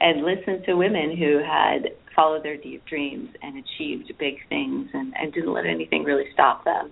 [0.00, 5.14] and listen to women who had followed their deep dreams and achieved big things and
[5.16, 6.90] and didn't let anything really stop them.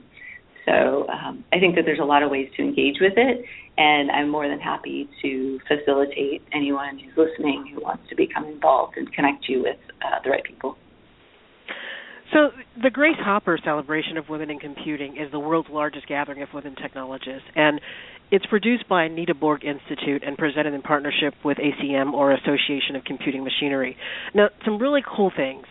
[0.67, 3.45] So um, I think that there's a lot of ways to engage with it,
[3.77, 8.97] and I'm more than happy to facilitate anyone who's listening who wants to become involved
[8.97, 10.79] and connect you with uh, the right people.
[12.33, 12.51] So,
[12.83, 16.75] the Grace Hopper Celebration of Women in Computing is the world's largest gathering of women
[16.75, 17.81] technologists, and
[18.31, 23.05] it's produced by Anita Borg Institute and presented in partnership with ACM or Association of
[23.05, 23.97] Computing Machinery.
[24.35, 25.67] Now, some really cool things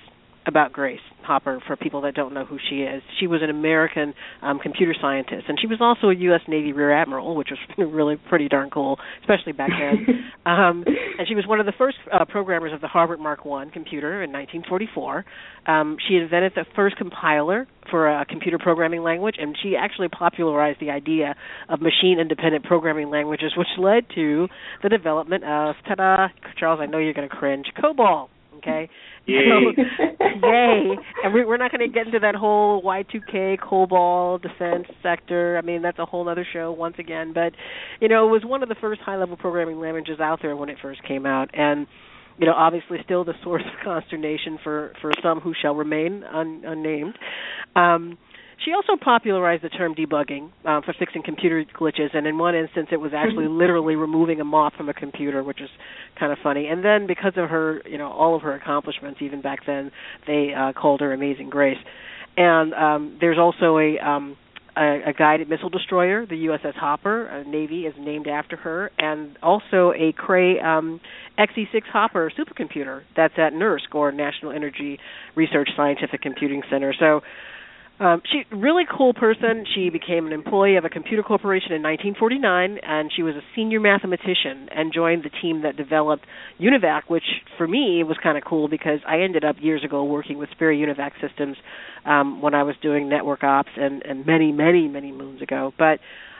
[0.45, 3.01] about Grace Hopper for people that don't know who she is.
[3.19, 6.41] She was an American um, computer scientist, and she was also a U.S.
[6.47, 7.59] Navy Rear Admiral, which was
[7.93, 10.31] really pretty darn cool, especially back then.
[10.45, 10.83] um,
[11.17, 14.23] and she was one of the first uh, programmers of the Harvard Mark I computer
[14.23, 15.25] in 1944.
[15.65, 20.79] Um, she invented the first compiler for a computer programming language, and she actually popularized
[20.81, 21.35] the idea
[21.69, 24.47] of machine-independent programming languages, which led to
[24.81, 26.27] the development of, ta-da,
[26.59, 28.29] Charles, I know you're going to cringe, COBOL
[28.63, 28.89] okay?
[29.25, 29.39] Yay!
[29.77, 30.03] So,
[30.43, 30.95] yay!
[31.23, 35.57] And we, we're not going to get into that whole Y2K COBOL defense sector.
[35.57, 37.31] I mean, that's a whole other show once again.
[37.33, 37.53] But
[38.01, 40.77] you know, it was one of the first high-level programming languages out there when it
[40.81, 41.87] first came out, and
[42.37, 46.63] you know, obviously still the source of consternation for for some who shall remain un,
[46.65, 47.17] unnamed.
[47.75, 48.17] Um,
[48.63, 52.89] she also popularized the term debugging um, for fixing computer glitches, and in one instance,
[52.91, 55.69] it was actually literally removing a moth from a computer, which is
[56.19, 56.67] kind of funny.
[56.67, 59.91] And then, because of her, you know, all of her accomplishments, even back then,
[60.27, 61.77] they uh, called her Amazing Grace.
[62.35, 64.37] And um, there's also a um,
[64.75, 69.37] a, a guided missile destroyer, the USS Hopper, a Navy is named after her, and
[69.43, 70.99] also a Cray um,
[71.37, 74.99] XE6 Hopper supercomputer that's at NERSC or National Energy
[75.35, 76.93] Research Scientific Computing Center.
[76.99, 77.21] So
[77.99, 79.65] um, she really cool person.
[79.75, 83.79] She became an employee of a computer corporation in 1949, and she was a senior
[83.79, 86.25] mathematician and joined the team that developed
[86.59, 87.23] UNIVAC, which
[87.57, 90.79] for me was kind of cool because I ended up years ago working with Sperry
[90.79, 91.55] UNIVAC systems
[92.03, 95.71] um, when I was doing network ops and, and many, many, many moons ago.
[95.77, 95.99] But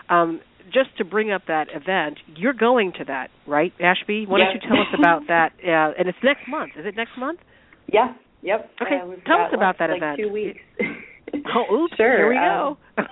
[0.10, 4.26] um, just to bring up that event, you're going to that, right, Ashby?
[4.28, 5.52] Why don't you tell us about that?
[5.64, 6.72] Uh, and it's next month.
[6.80, 7.40] Is it next month?
[7.88, 8.16] Yeah.
[8.42, 8.72] Yep.
[8.82, 9.00] Okay.
[9.26, 10.20] Tell us about that like event.
[10.20, 10.60] Two weeks.
[11.34, 11.96] Oh, oops.
[11.98, 12.18] Sure.
[12.18, 12.78] Here we go.
[12.98, 13.06] Um,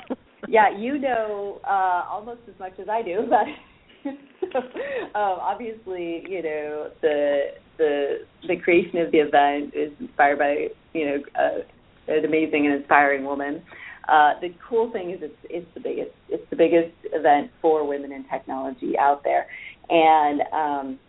[0.48, 3.20] yeah, you know uh, almost as much as I do
[4.06, 4.18] it.
[4.52, 7.42] so, um, obviously, you know the
[7.78, 12.76] the the creation of the event is inspired by you know uh, an amazing and
[12.76, 13.62] inspiring woman.
[14.10, 18.12] Uh, the cool thing is it's it's the biggest it's the biggest event for women
[18.12, 19.46] in technology out there,
[19.90, 21.00] and um,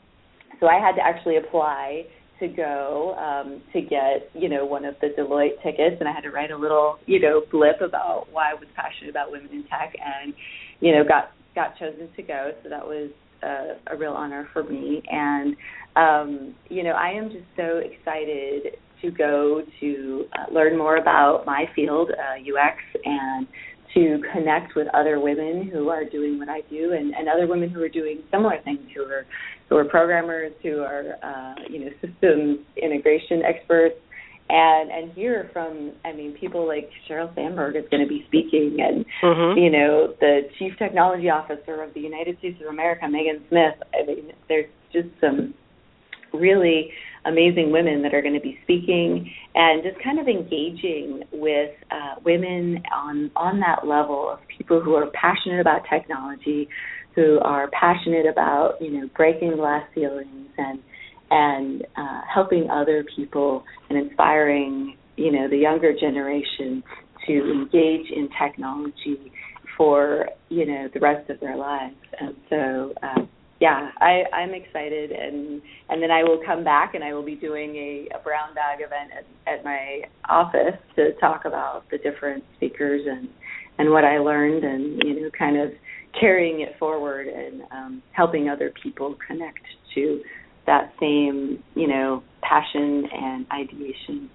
[0.60, 2.04] so I had to actually apply
[2.42, 6.22] to go um, to get you know one of the Deloitte tickets, and I had
[6.22, 9.62] to write a little you know blip about why I was passionate about women in
[9.64, 10.34] tech, and
[10.80, 12.50] you know got got chosen to go.
[12.62, 13.10] So that was
[13.42, 15.56] a, a real honor for me, and
[15.96, 21.44] um, you know I am just so excited to go to uh, learn more about
[21.46, 23.46] my field, uh, UX, and
[23.94, 27.70] to connect with other women who are doing what I do and, and other women
[27.70, 29.26] who are doing similar things who are
[29.68, 33.96] who are programmers, who are uh, you know systems integration experts,
[34.48, 38.78] and and hear from I mean people like Sheryl Sandberg is going to be speaking,
[38.80, 39.58] and mm-hmm.
[39.58, 43.74] you know the Chief Technology Officer of the United States of America, Megan Smith.
[43.94, 45.54] I mean, there's just some
[46.32, 46.90] really
[47.24, 52.20] amazing women that are going to be speaking and just kind of engaging with uh,
[52.24, 56.68] women on on that level of people who are passionate about technology,
[57.14, 60.80] who are passionate about you know breaking glass ceilings and
[61.30, 66.82] and uh, helping other people and inspiring you know the younger generation
[67.26, 69.32] to engage in technology
[69.76, 71.96] for you know the rest of their lives.
[72.18, 73.22] And so uh,
[73.62, 77.36] yeah, I, I'm excited, and and then I will come back and I will be
[77.36, 82.42] doing a, a brown bag event at, at my office to talk about the different
[82.56, 83.28] speakers and
[83.78, 85.70] and what I learned, and you know, kind of
[86.18, 90.20] carrying it forward and um, helping other people connect to
[90.66, 94.28] that same you know passion and ideation.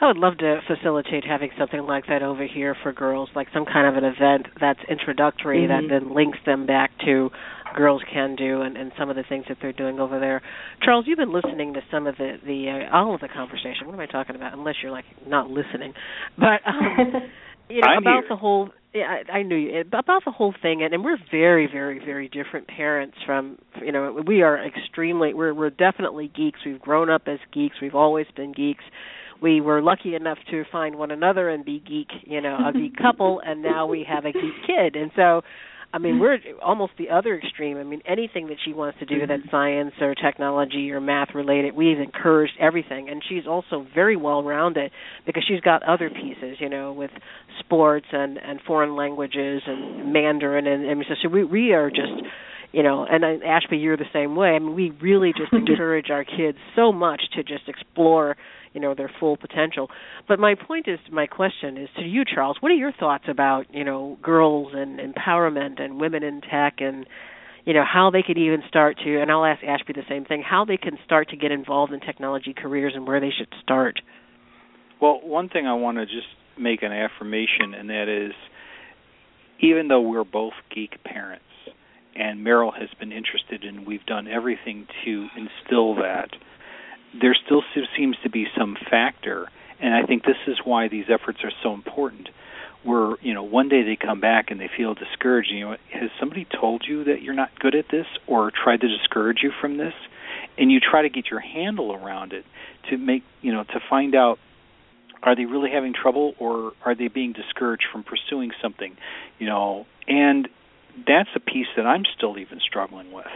[0.00, 3.64] I would love to facilitate having something like that over here for girls, like some
[3.64, 5.88] kind of an event that's introductory mm-hmm.
[5.88, 7.30] that then links them back to
[7.76, 10.42] girls can do and, and some of the things that they're doing over there.
[10.82, 13.86] Charles, you've been listening to some of the the uh, all of the conversation.
[13.86, 14.52] What am I talking about?
[14.52, 15.94] Unless you're like not listening,
[16.36, 17.30] but um,
[17.70, 18.28] you know I'm about here.
[18.28, 18.70] the whole.
[18.94, 22.28] Yeah, I, I knew you about the whole thing, and, and we're very, very, very
[22.28, 23.16] different parents.
[23.24, 25.32] From you know, we are extremely.
[25.32, 26.60] We're we're definitely geeks.
[26.66, 27.76] We've grown up as geeks.
[27.80, 28.84] We've always been geeks
[29.42, 32.96] we were lucky enough to find one another and be geek, you know, a geek
[33.02, 34.96] couple, and now we have a geek kid.
[34.96, 35.42] And so
[35.94, 37.76] I mean, we're almost the other extreme.
[37.76, 41.76] I mean, anything that she wants to do that's science or technology or math related,
[41.76, 43.10] we've encouraged everything.
[43.10, 44.90] And she's also very well rounded
[45.26, 47.10] because she's got other pieces, you know, with
[47.58, 52.12] sports and and foreign languages and Mandarin and, and so we we are just
[52.72, 54.48] you know, and uh, Ashby, you're the same way.
[54.48, 58.36] I mean, we really just encourage our kids so much to just explore
[58.72, 59.88] you know their full potential.
[60.28, 62.56] But my point is, my question is to you, Charles.
[62.60, 67.06] What are your thoughts about you know girls and empowerment and women in tech and
[67.64, 69.20] you know how they could even start to?
[69.20, 72.00] And I'll ask Ashby the same thing: how they can start to get involved in
[72.00, 74.00] technology careers and where they should start.
[75.00, 78.34] Well, one thing I want to just make an affirmation, and that is,
[79.60, 81.44] even though we're both geek parents,
[82.14, 86.28] and Meryl has been interested, and we've done everything to instill that
[87.20, 87.62] there still
[87.96, 89.48] seems to be some factor,
[89.80, 92.28] and I think this is why these efforts are so important.
[92.84, 95.50] Where you know one day they come back and they feel discouraged.
[95.50, 98.88] You know, has somebody told you that you're not good at this, or tried to
[98.88, 99.94] discourage you from this?
[100.58, 102.44] And you try to get your handle around it
[102.90, 104.38] to make you know to find out
[105.22, 108.96] are they really having trouble or are they being discouraged from pursuing something
[109.38, 110.48] you know and
[111.06, 113.26] that's a piece that i'm still even struggling with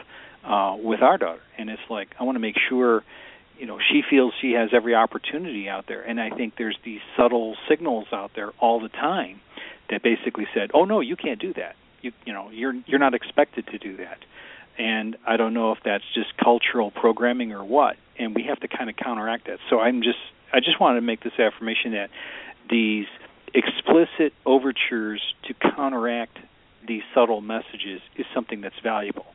[0.45, 3.03] uh with our daughter and it's like i want to make sure
[3.59, 6.03] you know she feels she has every opportunity out there.
[6.03, 9.41] And i think there's these subtle signals out there all the time
[9.91, 11.77] that basically said oh no you can't do that.
[12.03, 14.19] You you know you're you're not expected to do that.
[14.79, 17.97] And i don't know if that's just cultural programming or what.
[18.19, 19.59] And we have to kind of counteract that.
[19.71, 20.19] So i'm just
[20.53, 22.11] i just wanted to make this affirmation that
[22.69, 23.07] these
[23.55, 26.39] explicit overtures to counteract
[26.87, 29.27] these subtle messages is something that's valuable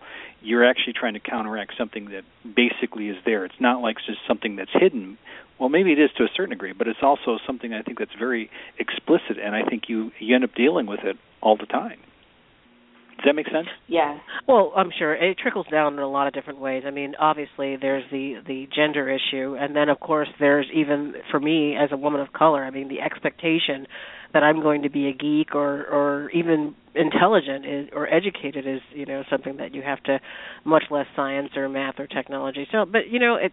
[0.42, 3.46] you're actually trying to counteract something that basically is there.
[3.46, 5.18] It's not like it's just something that's hidden.
[5.60, 8.16] Well, maybe it is to a certain degree, but it's also something I think that's
[8.18, 8.50] very
[8.80, 12.00] explicit, and I think you you end up dealing with it all the time.
[13.22, 13.68] Does that make sense?
[13.88, 14.18] Yeah.
[14.48, 16.84] Well, I'm sure it trickles down in a lot of different ways.
[16.88, 21.40] I mean, obviously there's the the gender issue, and then of course there's even for
[21.40, 22.64] me as a woman of color.
[22.64, 23.86] I mean, the expectation
[24.34, 28.82] that I'm going to be a geek or or even intelligent is, or educated is
[28.94, 30.20] you know something that you have to
[30.66, 32.68] much less science or math or technology.
[32.72, 33.52] So but you know it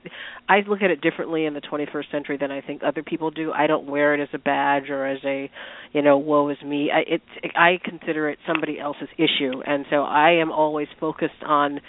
[0.48, 3.52] i look at it differently in the 21st century than i think other people do.
[3.52, 5.50] I don't wear it as a badge or as a
[5.92, 6.90] you know woe is me.
[6.92, 7.22] I it
[7.54, 9.62] i consider it somebody else's issue.
[9.66, 11.80] And so i am always focused on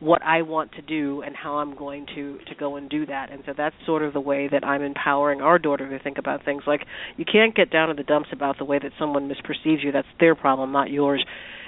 [0.00, 3.32] what I want to do and how I'm going to to go and do that.
[3.32, 6.44] And so that's sort of the way that I'm empowering our daughter to think about
[6.44, 6.62] things.
[6.66, 6.82] Like
[7.16, 9.92] you can't get down in the dumps about the way that someone misperceives you.
[9.92, 11.24] That's their problem, not yours.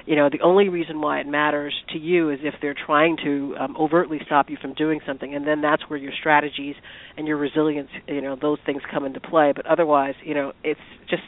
[0.07, 3.55] You know, the only reason why it matters to you is if they're trying to
[3.61, 6.74] um, overtly stop you from doing something, and then that's where your strategies
[7.16, 9.53] and your resilience, you know, those things come into play.
[9.55, 11.22] But otherwise, you know, it's just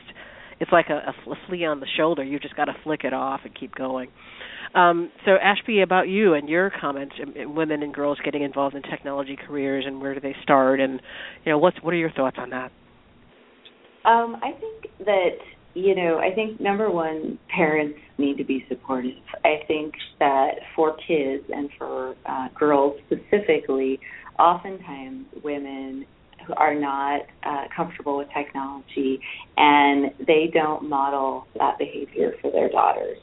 [0.60, 2.22] it's like a, a flea on the shoulder.
[2.22, 4.08] You just got to flick it off and keep going.
[4.74, 9.36] Um, so, Ashby, about you and your comments, women and girls getting involved in technology
[9.36, 11.00] careers, and where do they start, and
[11.44, 12.72] you know, what's what are your thoughts on that?
[14.04, 15.36] Um, I think that
[15.74, 19.12] you know, I think number one, parents need to be supportive.
[19.44, 23.98] I think that for kids and for uh, girls specifically,
[24.38, 26.06] oftentimes women
[26.46, 29.20] who are not uh, comfortable with technology
[29.56, 33.18] and they don't model that behavior for their daughters.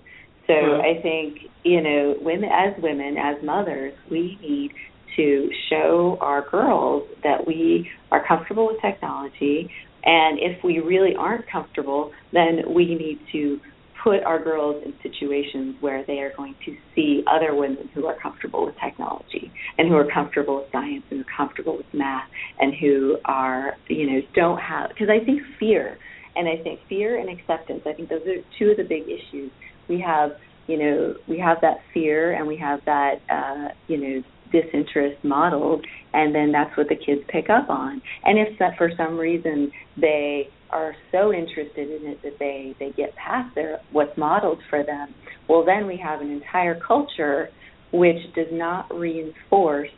[0.47, 0.81] So mm-hmm.
[0.81, 4.71] I think, you know, women as women, as mothers, we need
[5.15, 9.69] to show our girls that we are comfortable with technology.
[10.03, 13.59] And if we really aren't comfortable, then we need to
[14.03, 18.15] put our girls in situations where they are going to see other women who are
[18.21, 22.27] comfortable with technology and who are comfortable with science and who are comfortable with math
[22.59, 25.97] and who are, you know, don't have because I think fear
[26.35, 29.51] and I think fear and acceptance, I think those are two of the big issues.
[29.87, 30.31] We have
[30.67, 35.85] you know we have that fear and we have that uh, you know disinterest modeled
[36.13, 39.71] and then that's what the kids pick up on and if that for some reason
[39.99, 44.83] they are so interested in it that they they get past their what's modeled for
[44.83, 45.13] them
[45.47, 47.49] well then we have an entire culture
[47.91, 49.89] which does not reinforce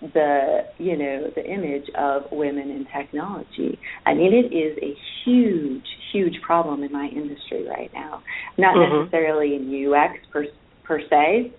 [0.00, 3.78] the you know the image of women in technology.
[4.06, 4.94] I mean, it is a
[5.24, 8.22] huge, huge problem in my industry right now.
[8.56, 9.04] Not mm-hmm.
[9.04, 10.46] necessarily in UX per
[10.84, 11.52] per se,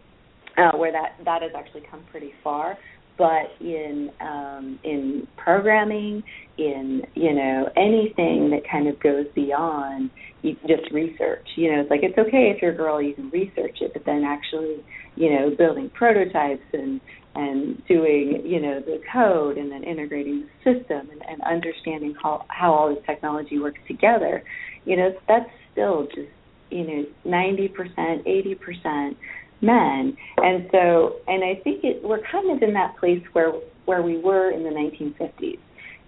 [0.59, 2.77] uh, where that that has actually come pretty far,
[3.17, 6.23] but in um, in programming,
[6.57, 10.09] in you know anything that kind of goes beyond
[10.43, 11.47] just research.
[11.55, 14.03] You know, it's like it's okay if you're a girl, you can research it, but
[14.05, 14.83] then actually,
[15.15, 17.01] you know, building prototypes and
[17.35, 22.45] and doing you know the code and then integrating the system and, and understanding how
[22.47, 24.43] how all this technology works together
[24.85, 26.29] you know that's still just
[26.71, 29.15] you know ninety percent eighty percent
[29.61, 33.51] men and so and i think it we're kind of in that place where
[33.85, 35.59] where we were in the nineteen fifties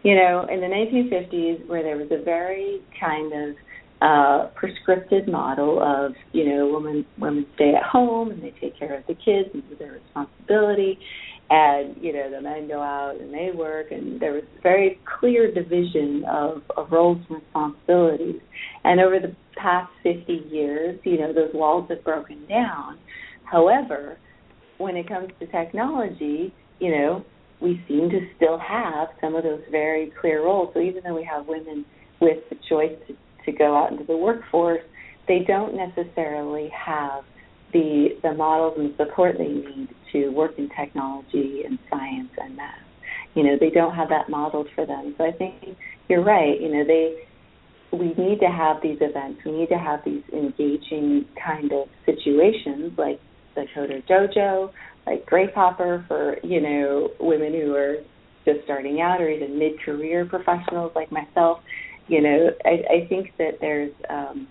[0.04, 3.56] you know in the nineteen fifties where there was a very kind of
[4.02, 8.98] uh, prescriptive model of you know women women stay at home and they take care
[8.98, 10.98] of the kids and do their responsibility,
[11.52, 15.54] and you know the men go out and they work and there was very clear
[15.54, 18.42] division of, of roles and responsibilities.
[18.84, 22.98] And over the past 50 years, you know those walls have broken down.
[23.52, 24.18] However,
[24.78, 27.26] when it comes to technology, you know
[27.62, 30.72] we seem to still have some of those very clear roles.
[30.74, 31.86] So even though we have women
[32.20, 34.82] with the choice to to go out into the workforce,
[35.28, 37.24] they don't necessarily have
[37.74, 42.76] the the models and support they need to work in technology and science and math.
[43.36, 45.16] You know, they don't have that modeled for them.
[45.18, 45.56] So I think
[46.10, 46.60] you're right.
[46.60, 47.24] You know, they
[47.92, 49.42] we need to have these events.
[49.46, 53.20] We need to have these engaging kind of situations like
[53.56, 54.72] the Coder Dojo,
[55.06, 57.96] like Grace Hopper for, you know, women who are
[58.46, 61.60] just starting out or even mid career professionals like myself
[62.12, 64.48] you know, I, I think that there's um,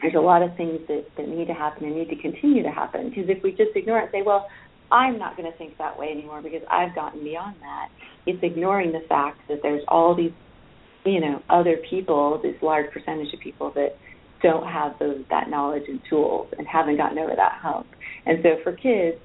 [0.00, 2.70] there's a lot of things that, that need to happen and need to continue to
[2.70, 3.10] happen.
[3.10, 4.46] Because if we just ignore it and say, well,
[4.90, 7.88] I'm not going to think that way anymore because I've gotten beyond that,
[8.26, 10.30] it's ignoring the fact that there's all these,
[11.04, 13.98] you know, other people, this large percentage of people that
[14.42, 17.86] don't have those that knowledge and tools and haven't gotten over that hump.
[18.26, 19.18] And so for kids,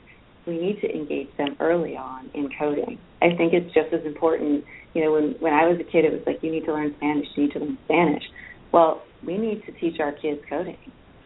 [0.46, 2.98] we need to engage them early on in coding.
[3.22, 6.12] I think it's just as important you know, when when I was a kid, it
[6.12, 8.24] was like you need to learn Spanish, you need to learn Spanish.
[8.72, 10.78] Well, we need to teach our kids coding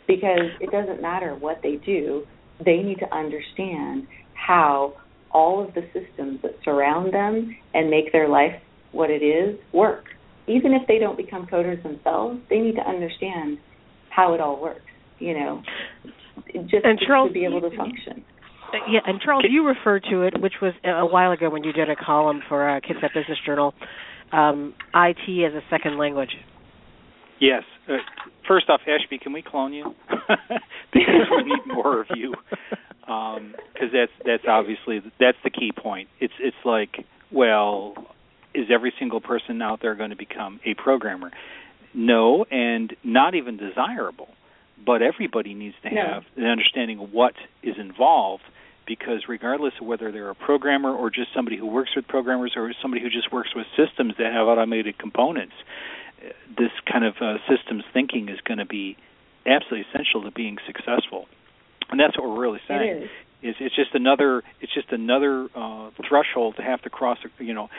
[0.08, 2.24] because it doesn't matter what they do;
[2.64, 4.94] they need to understand how
[5.32, 8.54] all of the systems that surround them and make their life
[8.94, 10.06] what it is work.
[10.48, 13.58] Even if they don't become coders themselves, they need to understand
[14.18, 14.82] how it all works.
[15.20, 15.64] You know,
[16.54, 18.26] just, and Charles, to be able to function.
[18.74, 21.72] Uh, yeah, and Charles, you referred to it, which was a while ago when you
[21.72, 23.74] did a column for uh, Kitsap Business Journal,
[24.34, 26.32] um, IT as a second language.
[27.40, 27.64] Yes.
[27.88, 27.94] Uh,
[28.48, 29.96] first off, Ashby, can we clone you?
[30.94, 32.34] because we need more of you.
[33.02, 36.10] Because um, that's that's obviously that's the key point.
[36.20, 37.94] It's it's like, well,
[38.54, 41.32] is every single person out there going to become a programmer?
[41.98, 44.30] No, and not even desirable
[44.86, 47.34] but everybody needs to have an understanding of what
[47.64, 48.44] is involved
[48.86, 52.72] because regardless of whether they're a programmer or just somebody who works with programmers or
[52.82, 55.54] somebody who just works with systems that have automated components,
[56.58, 58.96] this kind of uh, systems thinking is going to be
[59.46, 61.28] absolutely essential to being successful.
[61.90, 63.10] And that's what we're really saying
[63.42, 67.18] is it's just another it's just another uh, threshold to have to cross.
[67.40, 67.70] You know,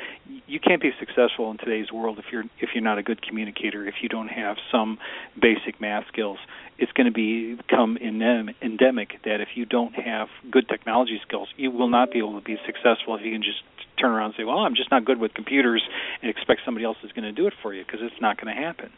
[0.46, 3.86] you can't be successful in today's world if you're if you're not a good communicator.
[3.86, 4.98] If you don't have some
[5.40, 6.38] basic math skills,
[6.78, 11.70] it's going to be become endemic that if you don't have good technology skills, you
[11.70, 13.62] will not be able to be successful if you can just
[14.00, 15.82] turn around and say, "Well, I'm just not good with computers,"
[16.22, 18.54] and expect somebody else is going to do it for you because it's not going
[18.54, 18.90] to happen.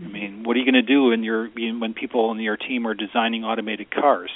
[0.00, 2.86] I mean, what are you going to do when you're when people in your team
[2.88, 4.30] are designing automated cars?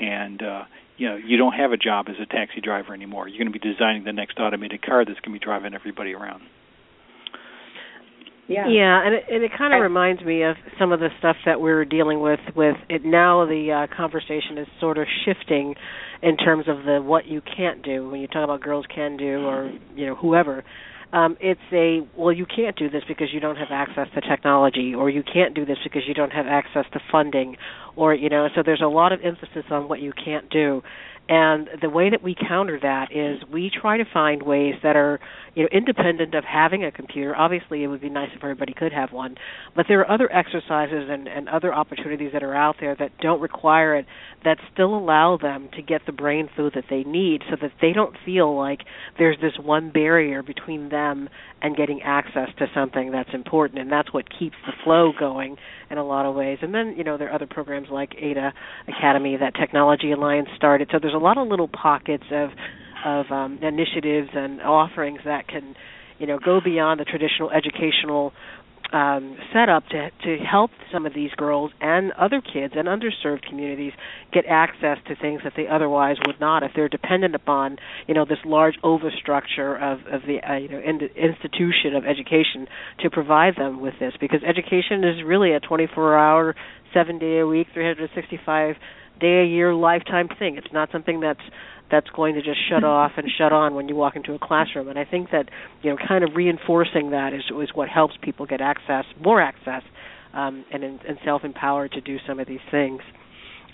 [0.00, 0.64] And uh,
[0.96, 3.28] you know you don't have a job as a taxi driver anymore.
[3.28, 6.14] You're going to be designing the next automated car that's going to be driving everybody
[6.14, 6.42] around.
[8.48, 11.34] Yeah, yeah, and it, and it kind of reminds me of some of the stuff
[11.46, 12.38] that we're dealing with.
[12.54, 15.74] With it now, the uh, conversation is sort of shifting
[16.22, 19.38] in terms of the what you can't do when you talk about girls can do
[19.40, 20.62] or you know whoever
[21.16, 24.94] um, it's a well you can't do this because you don't have access to technology
[24.94, 27.56] or you can't do this because you don't have access to funding
[27.96, 30.82] or you know so there's a lot of emphasis on what you can't do
[31.28, 35.18] and the way that we counter that is we try to find ways that are,
[35.56, 37.34] you know, independent of having a computer.
[37.34, 39.34] Obviously, it would be nice if everybody could have one,
[39.74, 43.40] but there are other exercises and, and other opportunities that are out there that don't
[43.40, 44.06] require it
[44.44, 47.92] that still allow them to get the brain food that they need so that they
[47.92, 48.80] don't feel like
[49.18, 51.28] there's this one barrier between them
[51.60, 55.56] and getting access to something that's important and that's what keeps the flow going
[55.90, 56.58] in a lot of ways.
[56.62, 58.52] And then, you know, there are other programs like Ada
[58.86, 60.88] Academy that Technology Alliance started.
[60.92, 62.50] So there's a lot of little pockets of
[63.04, 65.76] of um, initiatives and offerings that can,
[66.18, 68.32] you know, go beyond the traditional educational
[68.92, 73.42] um, set up to to help some of these girls and other kids and underserved
[73.42, 73.92] communities
[74.32, 78.24] get access to things that they otherwise would not if they're dependent upon you know
[78.24, 82.68] this large overstructure of of the uh, you know in, institution of education
[83.00, 84.12] to provide them with this.
[84.20, 86.54] Because education is really a 24 hour
[86.94, 88.76] 7 day a week 365
[89.20, 91.40] day a year lifetime thing it's not something that's
[91.90, 94.88] that's going to just shut off and shut on when you walk into a classroom.
[94.88, 95.48] And I think that
[95.82, 99.82] you know, kind of reinforcing that is is what helps people get access, more access,
[100.34, 103.00] um, and and self empowered to do some of these things.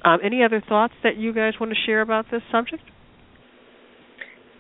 [0.05, 2.83] Um, any other thoughts that you guys want to share about this subject?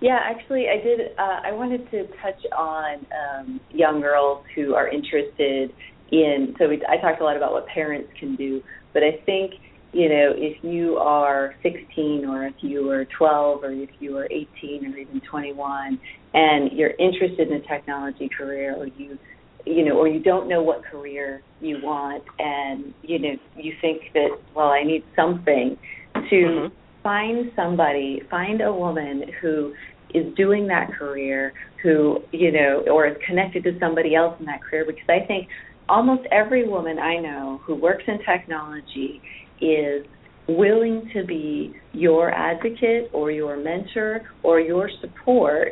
[0.00, 1.00] Yeah, actually, I did.
[1.18, 5.72] Uh, I wanted to touch on um, young girls who are interested
[6.10, 6.54] in.
[6.58, 8.62] So we, I talked a lot about what parents can do,
[8.92, 9.54] but I think
[9.92, 14.26] you know, if you are 16 or if you are 12 or if you are
[14.30, 16.00] 18 or even 21
[16.32, 19.18] and you're interested in a technology career or you
[19.64, 24.02] you know or you don't know what career you want and you know you think
[24.12, 25.78] that well I need something
[26.14, 26.74] to mm-hmm.
[27.02, 29.72] find somebody find a woman who
[30.14, 34.62] is doing that career who you know or is connected to somebody else in that
[34.62, 35.48] career because I think
[35.88, 39.20] almost every woman I know who works in technology
[39.62, 40.06] is
[40.48, 45.68] willing to be your advocate or your mentor or your support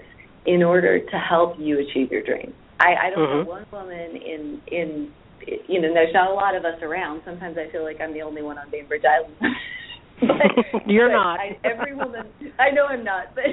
[0.47, 2.55] in order to help you achieve your dreams.
[2.78, 3.45] I, I don't mm-hmm.
[3.45, 5.12] know one woman in in
[5.68, 7.22] you know there's not a lot of us around.
[7.24, 9.36] Sometimes I feel like I'm the only one on Bainbridge Island.
[10.20, 11.41] but, You're but not.
[11.41, 12.26] I, every woman.
[12.59, 13.45] I know I'm not, but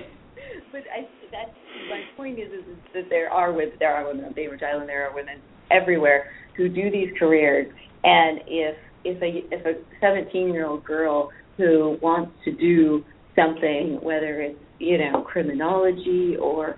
[0.71, 1.51] but I that's
[1.89, 4.87] my point is, is, is that there are women there are women on Bainbridge Island.
[4.87, 7.67] There are women everywhere who do these careers,
[8.03, 13.03] and if if a if a 17 year old girl who wants to do
[13.35, 16.77] something, whether it's you know criminology or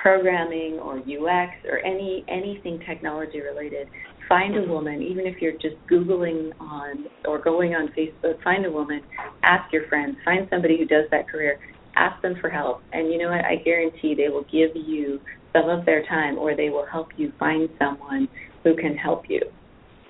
[0.00, 3.88] programming or UX or any anything technology related,
[4.28, 8.70] find a woman, even if you're just Googling on or going on Facebook, find a
[8.70, 9.00] woman,
[9.42, 11.58] ask your friends, find somebody who does that career,
[11.96, 12.82] ask them for help.
[12.92, 13.44] And you know what?
[13.44, 15.20] I guarantee they will give you
[15.52, 18.28] some of their time or they will help you find someone
[18.64, 19.40] who can help you.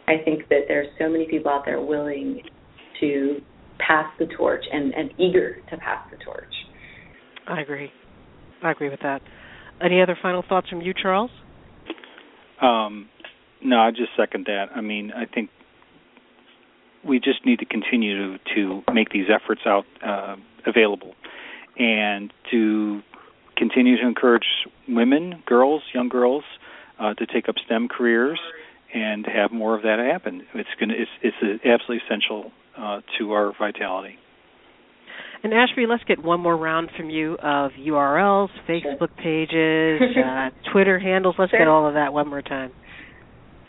[0.08, 2.40] I think that there are so many people out there willing
[3.00, 3.42] to
[3.78, 6.52] pass the torch and, and eager to pass the torch.
[7.46, 7.92] I agree.
[8.62, 9.20] I agree with that.
[9.82, 11.30] Any other final thoughts from you, Charles?
[12.62, 13.10] Um,
[13.62, 14.66] no, I just second that.
[14.74, 15.50] I mean, I think
[17.06, 20.36] we just need to continue to, to make these efforts out uh,
[20.66, 21.14] available
[21.78, 23.02] and to
[23.58, 24.46] continue to encourage
[24.88, 26.44] women, girls, young girls,
[26.98, 28.40] uh, to take up STEM careers
[28.94, 30.42] and have more of that happen.
[30.54, 34.16] It's going to it's it's absolutely essential uh, to our vitality.
[35.42, 40.98] And Ashby, let's get one more round from you of URLs, Facebook pages, uh, Twitter
[40.98, 41.36] handles.
[41.38, 41.60] Let's sure.
[41.60, 42.72] get all of that one more time.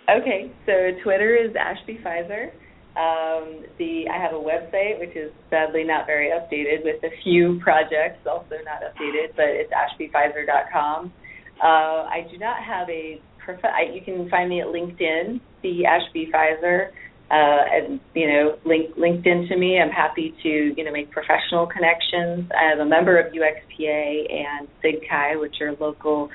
[0.09, 2.49] Okay, so Twitter is Ashby Fiser,
[2.97, 7.59] Um, the I have a website which is sadly not very updated with a few
[7.61, 11.13] projects also not updated, but it's ashbyfiser.com.
[11.61, 11.67] Uh,
[12.09, 13.21] I do not have a
[13.63, 16.89] I, you can find me at LinkedIn, the Ashby Fiser
[17.31, 19.79] uh, and you know link LinkedIn to me.
[19.79, 22.49] I'm happy to you know make professional connections.
[22.57, 26.29] I'm a member of UXPA and SIGCHI, which are local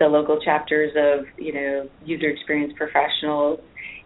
[0.00, 3.60] the local chapters of you know user experience professionals.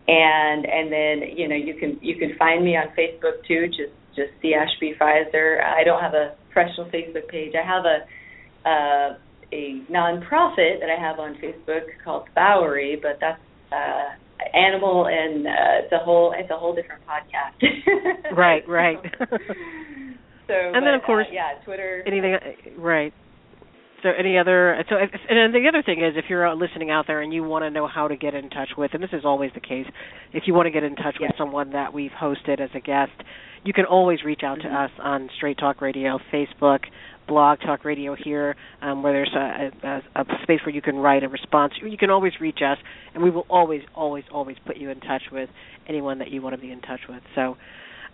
[0.08, 3.68] And and then you know you can you can find me on Facebook too.
[3.68, 5.64] Just just the Ashby Fiser.
[5.64, 7.54] I don't have a professional Facebook page.
[7.54, 9.16] I have a uh,
[9.52, 13.40] a nonprofit that I have on Facebook called Bowery, but that's
[13.72, 14.14] uh,
[14.54, 15.50] animal and uh,
[15.84, 17.62] it's a whole it's a whole different podcast.
[18.36, 18.98] right, right.
[19.02, 22.02] so and but, then of course, uh, yeah, Twitter.
[22.06, 23.12] Anything, uh, right?
[24.02, 24.84] So any other?
[24.88, 27.64] So if, and the other thing is, if you're listening out there and you want
[27.64, 29.86] to know how to get in touch with, and this is always the case,
[30.32, 31.28] if you want to get in touch yeah.
[31.28, 33.12] with someone that we've hosted as a guest,
[33.64, 34.68] you can always reach out mm-hmm.
[34.68, 36.80] to us on Straight Talk Radio, Facebook,
[37.26, 41.22] Blog Talk Radio here, um, where there's a, a, a, space where you can write
[41.24, 41.74] a response.
[41.82, 42.78] You can always reach us,
[43.14, 45.48] and we will always, always, always put you in touch with
[45.88, 47.22] anyone that you want to be in touch with.
[47.34, 47.56] So,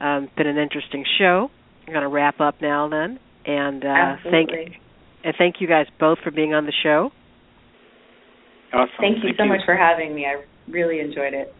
[0.01, 1.51] um, been an interesting show.
[1.87, 4.51] I'm going to wrap up now, then, and uh, thank
[5.25, 7.11] and thank you guys both for being on the show.
[8.73, 8.91] Awesome.
[8.99, 9.49] Thank you thank so you.
[9.51, 10.27] much for having me.
[10.27, 11.53] I really enjoyed it.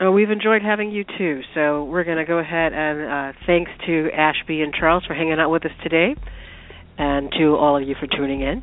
[0.00, 1.40] Oh, we've enjoyed having you too.
[1.54, 5.38] So we're going to go ahead and uh, thanks to Ashby and Charles for hanging
[5.40, 6.14] out with us today
[6.98, 8.62] and to all of you for tuning in.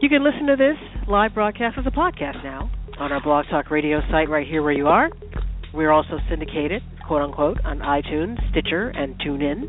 [0.00, 0.76] You can listen to this
[1.08, 4.72] live broadcast as a podcast now on our Blog Talk Radio site right here where
[4.72, 5.10] you are.
[5.72, 9.64] We're also syndicated, quote unquote, on iTunes, Stitcher, and TuneIn.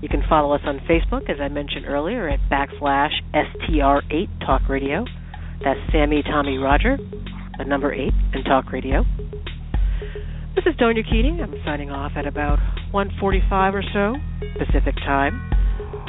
[0.00, 5.04] You can follow us on Facebook, as I mentioned earlier, at backslash STR8 Talk Radio.
[5.62, 6.96] That's Sammy, Tommy, Roger,
[7.58, 9.04] the number 8, and Talk Radio.
[10.54, 11.40] This is Donia Keating.
[11.42, 12.58] I'm signing off at about
[12.94, 14.14] 1.45 or so
[14.58, 15.50] Pacific Time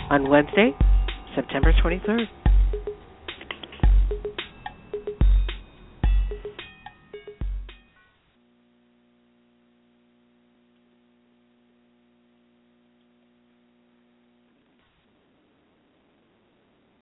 [0.09, 0.71] on Wednesday,
[1.35, 2.38] September 23rd.